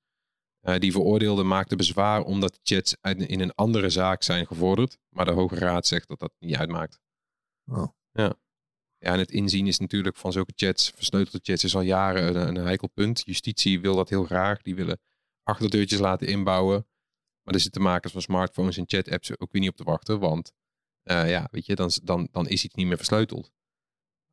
[0.60, 4.98] Eh, die veroordeelde maakte bezwaar omdat de chats uit, in een andere zaak zijn gevorderd.
[5.10, 7.00] Maar de Hoge Raad zegt dat dat niet uitmaakt.
[7.66, 7.88] Oh.
[8.12, 8.36] Ja.
[8.98, 12.56] ja, en het inzien is natuurlijk van zulke chats, versleutelde chats, is al jaren een,
[12.56, 13.22] een heikel punt.
[13.26, 14.62] Justitie wil dat heel graag.
[14.62, 15.00] Die willen
[15.44, 16.88] achterdeurtjes laten inbouwen.
[17.42, 20.20] Maar er zitten makers van smartphones en chat-apps ook weer niet op te wachten.
[20.20, 20.52] Want
[21.04, 23.52] eh, ja, weet je, dan, dan, dan is iets niet meer versleuteld.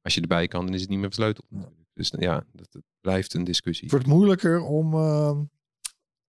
[0.03, 1.47] Als je erbij kan, dan is het niet meer versleuteld.
[1.95, 3.83] Dus ja, dat, dat blijft een discussie.
[3.85, 5.39] Het wordt moeilijker om, eh,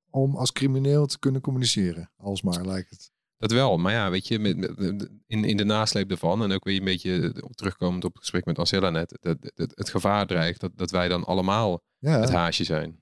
[0.09, 2.12] om als crimineel te kunnen communiceren.
[2.17, 3.12] Alsmaar lijkt het.
[3.38, 6.63] Dat wel, maar ja, weet je, met, met- in, in de nasleep daarvan en ook
[6.63, 10.27] weer een beetje op- terugkomend op het gesprek met Ancella net, dat, dat- het gevaar
[10.27, 12.19] dreigt dat, dat wij dan allemaal Ja.
[12.19, 13.01] het haasje zijn.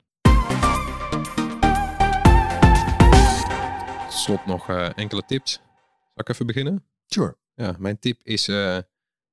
[4.09, 5.51] Tot slot nog eh, enkele tips.
[5.53, 6.85] Zal ik even beginnen?
[7.05, 7.37] Sure.
[7.53, 8.77] Ja, mijn tip is eh,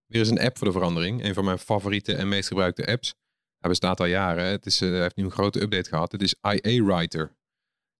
[0.08, 1.24] weer eens een app voor de verandering.
[1.24, 3.14] Een van mijn favoriete en meest gebruikte apps.
[3.58, 4.44] Hij bestaat al jaren.
[4.44, 6.12] Het is, eh, hij heeft nu een grote update gehad.
[6.12, 7.36] Het is IA Writer.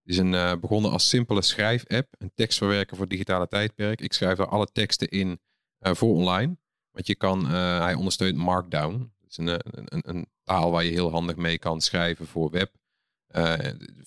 [0.02, 2.14] Het is een, eh, begonnen als simpele schrijf-app.
[2.18, 4.00] Een tekstverwerker voor digitale tijdperk.
[4.00, 5.40] Ik schrijf er alle teksten in
[5.78, 6.56] eh, voor online.
[6.90, 8.98] Want je kan, hij ondersteunt Markdown.
[9.20, 12.72] Dat is een, een, een, taal waar je heel handig mee kan schrijven voor web.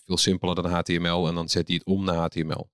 [0.06, 1.28] Veel simpeler dan HTML.
[1.28, 2.70] En dan zet hij het om naar HTML.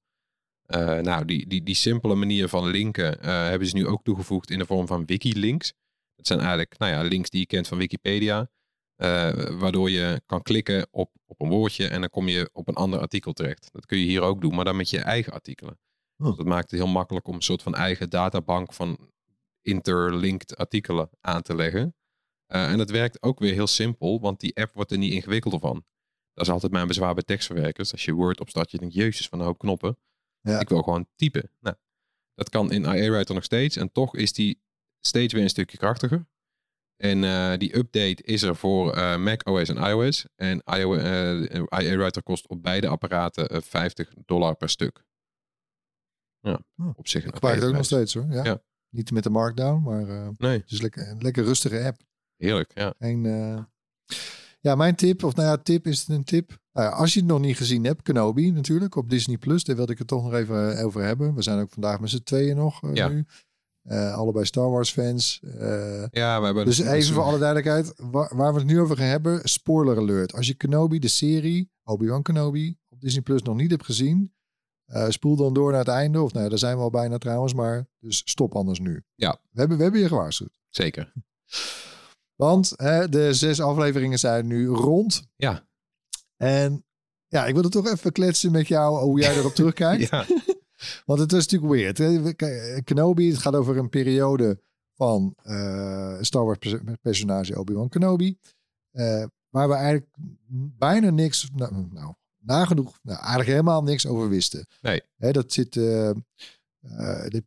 [0.67, 4.49] Eh, nou, die, die, die simpele manier van linken eh, hebben ze nu ook toegevoegd
[4.49, 5.73] in de vorm van wikilinks.
[6.15, 8.49] Dat zijn eigenlijk nou ja, links die je kent van Wikipedia.
[8.95, 12.75] eh, waardoor je kan klikken op, op een woordje en dan kom je op een
[12.75, 13.69] ander artikel terecht.
[13.71, 15.79] Dat kun je hier ook doen, maar dan met je eigen artikelen.
[16.17, 16.37] Oh.
[16.37, 19.11] Dat maakt het heel makkelijk om een soort van eigen databank van
[19.61, 21.95] interlinked artikelen aan te leggen.
[22.47, 25.85] En dat werkt ook weer heel simpel, want die app wordt er niet ingewikkelder van.
[26.33, 27.91] Dat is altijd mijn bezwaar bij tekstverwerkers.
[27.91, 29.97] Als je Word opstart, je denkt, jezus, van een hoop knoppen.
[30.47, 30.59] Ja.
[30.59, 31.51] Ik wil gewoon typen.
[31.59, 31.75] Nou,
[32.33, 33.75] dat kan in IA Writer nog steeds.
[33.75, 34.61] En toch is die
[34.99, 36.27] steeds weer een stukje krachtiger.
[36.97, 40.25] En eh, die update is er voor eh, Mac OS en iOS.
[40.35, 45.05] En IO, eh, kost op beide apparaten eh, 50 dollar per stuk.
[46.39, 46.59] Ja,
[46.93, 48.25] op zich Ik gebruik het ook nog steeds hoor.
[48.29, 48.43] Ja.
[48.43, 48.61] Ja.
[48.89, 50.59] Niet met de markdown, maar Nee.
[50.59, 52.01] het is lekker, een lekker rustige app.
[52.35, 52.93] Heerlijk, ja.
[52.97, 53.63] Eh,
[54.67, 56.57] Ja, mijn tip, of nou ja, tip is een tip.
[56.73, 59.63] Nou ja, als je het nog niet gezien hebt, Kenobi natuurlijk op Disney Plus.
[59.63, 61.35] Daar wilde ik het toch nog even over hebben.
[61.35, 63.07] We zijn ook vandaag met z'n tweeën nog eh, Ja.
[63.07, 63.25] nu.
[63.81, 65.39] Eh, allebei Star Wars fans.
[65.59, 68.97] Eh, Ja, we hebben dus even voor alle duidelijkheid, waar, waar we het nu over
[68.97, 70.33] gaan hebben, spoiler alert.
[70.33, 74.33] Als je Kenobi, de serie, Obi-Wan Kenobi, op Disney Plus nog niet hebt gezien,
[74.85, 76.21] eh, spoel dan door naar het einde.
[76.21, 79.03] Of nou, ja, daar zijn we al bijna trouwens, maar dus stop anders nu.
[79.15, 79.39] Ja.
[79.51, 80.59] We hebben, we hebben je gewaarschuwd.
[80.69, 81.13] Zeker.
[82.37, 85.27] Want hè, de zes afleveringen zijn nu rond.
[85.35, 85.67] Ja.
[86.37, 86.85] En
[87.27, 90.09] ja, ik wilde toch even kletsen met jou hoe jij erop terugkijkt.
[90.09, 90.25] Ja.
[91.05, 92.83] Want het is natuurlijk weird.
[92.83, 94.61] Kenobi, het gaat over een periode
[94.93, 98.37] van eh, Star Wars pers- personage Obi-Wan Kenobi.
[98.91, 100.07] eh, waar we eigenlijk
[100.77, 104.67] bijna niks, nou, nou nagenoeg, nou, eigenlijk helemaal niks over wisten.
[104.81, 105.01] Nee.
[105.15, 106.09] Hè, dat zit eh,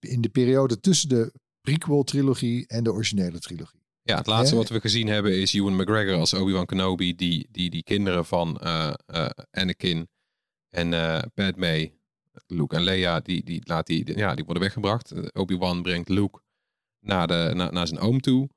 [0.00, 3.79] in de periode tussen de prequel-trilogie en de originele trilogie.
[4.10, 7.70] Ja, het laatste wat we gezien hebben is Ewan McGregor als Obi-Wan Kenobi, die die,
[7.70, 10.08] die kinderen van eh, eh, Anakin
[10.68, 11.92] en eh Padme,
[12.46, 15.32] Luke en Leia, die, die, laat die, ja, die worden weggebracht.
[15.32, 16.40] Obi-Wan brengt Luke
[17.00, 18.48] naar, de, naar, naar zijn oom toe.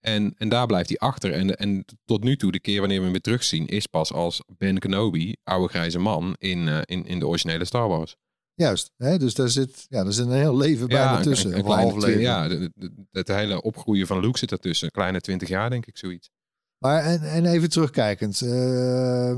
[0.00, 1.32] En, en daar blijft hij achter.
[1.32, 4.42] En, en tot nu toe, de keer wanneer we hem weer terugzien, is pas als
[4.58, 8.16] Ben Kenobi, oude grijze man, in, in, in de originele Star Wars.
[8.56, 9.18] Juist, hè?
[9.18, 11.56] dus daar zit, ja, daar zit een heel leven bijna een- tussen.
[11.56, 12.20] een- kleine leven.
[12.20, 12.70] Ja, de-
[13.12, 14.86] het hele opgroeien van Luke zit ertussen.
[14.86, 16.30] Een kleine twintig jaar, denk ik, zoiets.
[16.78, 18.40] Maar en, en even terugkijkend.
[18.40, 19.36] eh,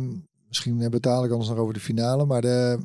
[0.49, 2.25] misschien hebben we het dadelijk anders nog over de finale.
[2.25, 2.79] Maar de,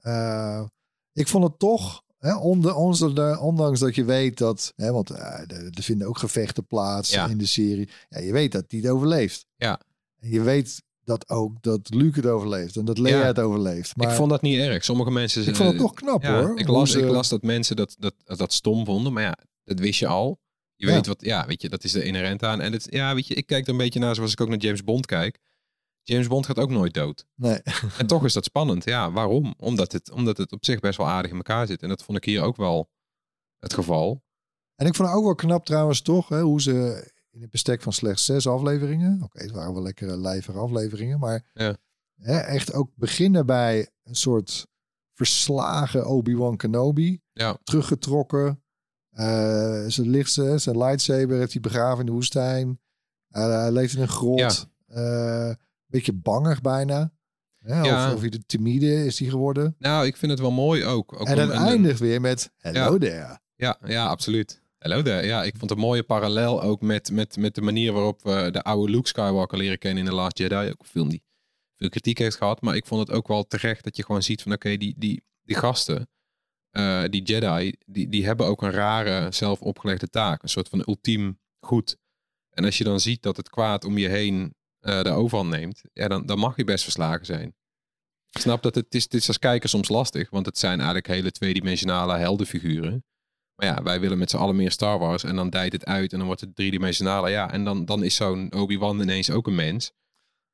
[0.00, 0.64] eh,
[1.12, 4.72] ik vond het toch, hè, onder, onder- ondanks dat je weet dat...
[4.76, 7.26] Hè, want eh, er er vinden ook gevechten plaats Ja.
[7.28, 7.88] in de serie.
[8.08, 9.46] Ja, je weet dat die het overleeft.
[9.56, 9.80] Ja.
[10.20, 12.76] En je weet dat ook dat Luke het overleeft.
[12.76, 13.24] En dat Leia Ja.
[13.26, 13.96] het overleeft.
[13.96, 14.84] Maar ik vond dat niet erg.
[14.84, 15.46] Sommige mensen...
[15.48, 17.96] Ik vond het toch knap, ja, hoor, Ik las, ze- ik las dat mensen dat,
[17.98, 19.12] dat, dat stom vonden.
[19.12, 20.40] Maar ja, dat wist je al.
[20.76, 20.92] Je Ja.
[20.92, 21.24] weet wat...
[21.24, 22.60] Ja, weet je, dat is er inherent aan.
[22.60, 24.58] En het, ja, weet je, ik kijk er een beetje naar zoals ik ook naar
[24.58, 25.38] James Bond kijk.
[26.02, 27.26] James Bond gaat ook nooit dood.
[27.34, 27.58] Nee.
[27.98, 28.84] En toch is dat spannend.
[28.84, 29.54] Ja, waarom?
[29.58, 31.82] Omdat het, omdat het op zich best wel aardig in elkaar zit.
[31.82, 32.90] En dat vond ik hier ook wel
[33.58, 34.22] het geval.
[34.76, 37.82] En ik vond het ook wel knap trouwens toch, hè, hoe ze in het bestek
[37.82, 39.22] van slechts zes afleveringen.
[39.22, 41.76] Oké, het waren wel lekkere lijvige afleveringen, maar Ja.
[42.20, 44.66] hè, echt ook beginnen bij een soort
[45.12, 47.20] verslagen Obi-Wan Kenobi.
[47.32, 47.58] Ja.
[47.64, 48.62] Teruggetrokken.
[49.10, 52.80] Eh, zijn lichtste, zijn lightsaber heeft hij begraven in de woestijn.
[53.28, 54.68] Eh, hij leeft in een grot.
[54.86, 55.48] Ja.
[55.50, 55.54] Eh,
[55.86, 57.12] beetje bangig bijna.
[57.58, 58.08] Hè, Ja.
[58.08, 59.74] Of, of hij de timide is hij geworden.
[59.78, 61.20] Nou, ik vind het wel mooi ook.
[61.20, 62.98] ook en het eindigt weer met hello Ja.
[62.98, 63.38] there.
[63.56, 64.62] Ja, ja, absoluut.
[64.84, 65.26] Hello there.
[65.26, 68.62] Ja, ik vond een mooie parallel ook met, met, met de manier waarop we de
[68.62, 70.70] oude Luke Skywalker leren kennen in The Last Jedi.
[70.70, 71.22] Ook een film die
[71.76, 72.60] veel kritiek heeft gehad.
[72.60, 75.24] Maar ik vond het ook wel terecht dat je gewoon ziet van oké, die, die,
[75.42, 76.08] die gasten,
[76.70, 80.42] eh, die Jedi, die, die hebben ook een rare zelf opgelegde taak.
[80.42, 81.96] Een soort van ultiem goed.
[82.50, 85.82] En als je dan ziet dat het kwaad om je heen eh, de overhand neemt,
[85.92, 87.54] ja, dan, dan mag je best verslagen zijn.
[88.30, 91.06] Ik snap dat het, is, het is als kijker soms lastig, want het zijn eigenlijk
[91.06, 93.04] hele tweedimensionale heldenfiguren.
[93.56, 96.12] Maar ja, wij willen met z'n allen meer Star Wars en dan dijt het uit
[96.12, 97.30] en dan wordt het driedimensionale.
[97.30, 99.92] Ja, en dan, dan is zo'n Obi-Wan ineens ook een mens.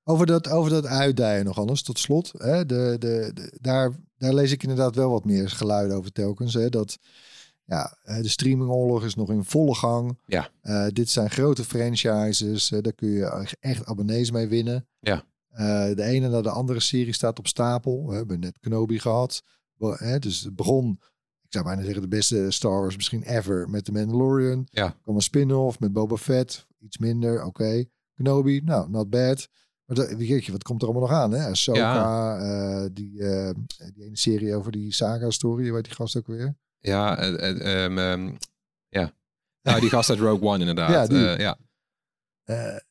[0.04, 2.30] Over dat, over dat uitdijen nog anders, tot slot.
[2.38, 6.54] Hè, de, de, de- daar, daar lees ik inderdaad wel wat meer geluiden over telkens.
[6.54, 6.98] Hè, dat
[7.64, 10.18] ja, eh, de streamingoorlog is nog in volle gang.
[10.26, 10.50] Ja.
[10.60, 12.68] Eh, dit zijn grote franchises.
[12.68, 14.88] daar kun je echt abonnees mee winnen.
[15.00, 15.24] Ja.
[15.50, 18.06] Eh, de ene naar de andere serie staat op stapel.
[18.08, 19.42] We hebben net Kenobi gehad.
[19.74, 21.00] Bo- Hè, dus het begon,
[21.50, 24.66] ik zou bijna zeggen, de beste Star Wars misschien ever met The Mandalorian.
[24.70, 24.94] Ja.
[25.02, 26.66] Kwam een spin-off met Boba Fett.
[26.78, 27.84] Iets minder, oké.
[28.14, 29.48] Kenobi, nou, not bad.
[29.84, 31.30] Maar dat, weet je, wat komt er allemaal nog aan?
[31.32, 31.46] Hè?
[31.48, 33.50] Ahsoka, eh, die, eh,
[33.94, 35.74] die ene serie over die saga-story.
[35.74, 36.56] Heet die gast ook weer?
[36.78, 38.32] Ja, eh, eh, ehm, ehm,
[38.88, 39.12] ja.
[39.62, 40.90] Nou, die gast uit Rogue One inderdaad.
[40.90, 41.38] Ja, die.
[41.42, 41.58] Ja.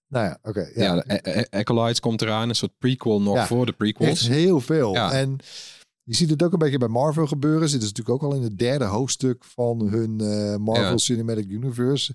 [0.07, 0.69] Nou ja, oké.
[0.73, 0.83] ja.
[0.83, 0.95] ja.
[0.95, 4.27] de A- A- Acolytes komt eraan, een soort prequel nog Ja, voor de Echt prequels.
[4.27, 4.93] heel veel.
[4.93, 5.11] Ja.
[5.11, 5.37] En
[6.09, 7.69] je ziet het ook een beetje bij Marvel gebeuren.
[7.69, 10.97] Zitten ze natuurlijk ook al in het derde hoofdstuk van hun eh, Marvel Ja.
[10.97, 12.13] Cinematic Universe.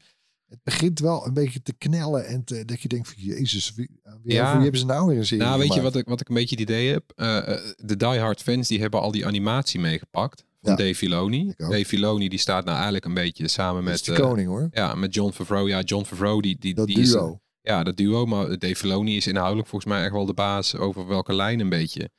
[0.48, 3.90] Het begint wel een beetje te knellen en te, dat je denkt van Jezus, wie,
[4.22, 4.52] wie, Ja.
[4.52, 6.34] wie hebben ze nou weer een serie Nou, weet je wat ik, wat ik een
[6.34, 7.12] beetje het idee heb?
[7.16, 10.76] Eh, eh, de diehard fans die hebben al die animatie meegepakt van Ja.
[10.76, 11.52] Dave Filoni.
[11.56, 13.94] Dave Filoni die staat nou eigenlijk een beetje samen met...
[13.94, 14.68] is de eh, koning, hoor.
[14.70, 15.68] Ja, met John Favreau.
[15.68, 16.56] Ja, John Favreau die...
[16.58, 17.40] die Dat die is- duo.
[17.60, 18.26] ja, dat duo.
[18.26, 21.68] Maar Dave Filoni is inhoudelijk volgens mij echt wel de baas over welke lijn een
[21.68, 22.10] beetje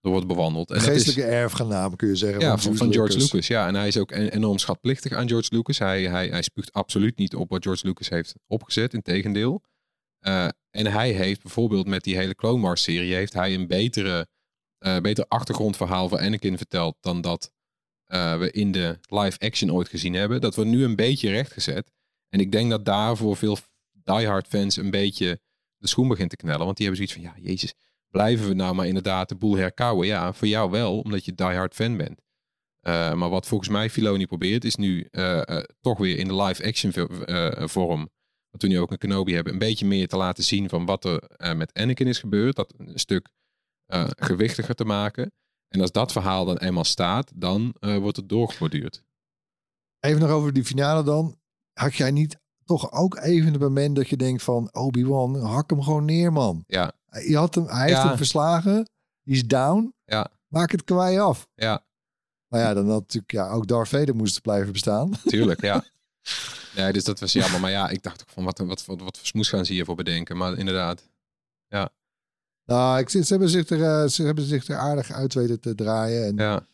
[0.00, 0.70] er wordt bewandeld.
[0.70, 2.40] En Een dat is- geestelijke erfgenaam kun je zeggen.
[2.40, 3.32] ja, van, van George Lucas.
[3.32, 3.46] Lucas.
[3.48, 5.78] Ja, en hij is ook en- enorm schatplichtig aan George Lucas.
[5.78, 8.94] Hij, hij, hij spuugt absoluut niet op wat George Lucas heeft opgezet.
[8.94, 9.62] Integendeel.
[10.18, 13.14] Eh en hij heeft bijvoorbeeld met die hele Clone Wars serie...
[13.14, 14.26] heeft hij een betere,
[14.78, 16.96] eh beter achtergrondverhaal voor Anakin verteld...
[17.00, 17.52] dan dat
[18.04, 20.40] eh, we in de live action ooit gezien hebben.
[20.40, 21.90] Dat wordt nu een beetje rechtgezet.
[22.28, 23.58] En ik denk dat daar voor veel
[23.92, 25.40] diehard fans een beetje
[25.76, 26.64] de schoen begint te knellen.
[26.64, 27.74] Want die hebben zoiets van, ja, jezus,
[28.10, 30.06] blijven we nou maar inderdaad de boel herkauwen?
[30.06, 32.20] Ja, voor jou wel, omdat je diehard fan bent.
[32.80, 36.42] Eh, maar wat volgens mij Filoni probeert, is nu eh, eh, toch weer in de
[36.42, 36.92] live-action
[37.68, 38.08] vorm,
[38.50, 41.04] wat we nu ook een Kenobi hebben, een beetje meer te laten zien van wat
[41.04, 42.56] er met Anakin is gebeurd.
[42.56, 43.28] Dat een stuk
[44.28, 45.32] gewichtiger te maken.
[45.68, 49.02] En als dat verhaal dan eenmaal staat, dan wordt het doorgeborduurd.
[50.00, 51.38] Even nog over die finale dan.
[51.72, 55.82] Had jij niet toch ook even het moment dat je denkt van Obi-Wan, hak hem
[55.82, 56.64] gewoon neer, man.
[56.66, 56.92] Ja.
[57.10, 58.90] Je had hem, hij heeft hem verslagen.
[59.22, 59.94] Die is down.
[60.04, 60.30] Ja.
[60.46, 61.48] Maak het kwaai af.
[61.54, 61.84] Ja.
[62.46, 65.12] Maar ja, dan had natuurlijk ja, ook Darth Vader moest blijven bestaan.
[65.24, 65.84] Tuurlijk, ja.
[66.76, 67.60] Nee, dus dat was jammer.
[67.60, 69.94] Maar ja, ik dacht ook van wat, wat, wat, wat voor smoes gaan ze hiervoor
[69.96, 70.36] bedenken.
[70.36, 71.08] Maar inderdaad,
[71.68, 71.90] ja.
[72.64, 75.74] Nou, ik, ze, hebben zich er, eh, ze hebben zich er aardig uit weten te
[75.74, 76.26] draaien.
[76.26, 76.66] En, ja.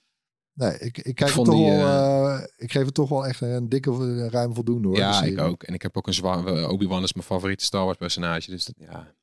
[0.52, 3.68] Nee, ik, ik, kijk toch die, wel, eh, ik geef het toch wel echt een
[3.68, 4.96] dikke, een ruim voldoende hoor.
[4.96, 5.62] Ja, ik ook.
[5.62, 6.46] En ik heb ook een zwaar...
[6.46, 8.50] eh, Obi-Wan is mijn favoriete Star Wars personage.
[8.50, 9.14] Dus dat, ja,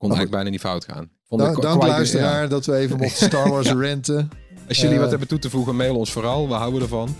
[0.00, 0.18] kon goed.
[0.18, 1.10] eigenlijk bijna niet fout gaan.
[1.28, 2.48] Vond Dank, ik dank Qui- luisteraar ja.
[2.48, 4.30] dat we even mochten Star Wars renten.
[4.68, 6.48] Als jullie Eh, wat hebben toe te voegen, mail ons vooral.
[6.48, 7.16] We houden ervan.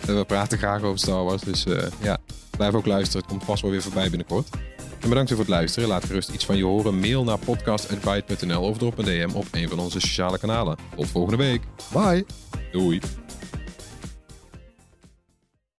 [0.00, 1.42] Eh, We praten graag over Star Wars.
[1.42, 2.18] Dus eh, ja,
[2.56, 3.20] blijf ook luisteren.
[3.22, 4.48] Het komt vast wel weer voorbij binnenkort.
[5.00, 5.88] En bedankt weer voor het luisteren.
[5.88, 6.98] Laat gerust iets van je horen.
[7.00, 10.76] Mail naar podcast.byte.nl of drop een DM op een van onze sociale kanalen.
[10.96, 11.62] Tot volgende week.
[11.92, 12.24] Bye.
[12.72, 13.00] Doei.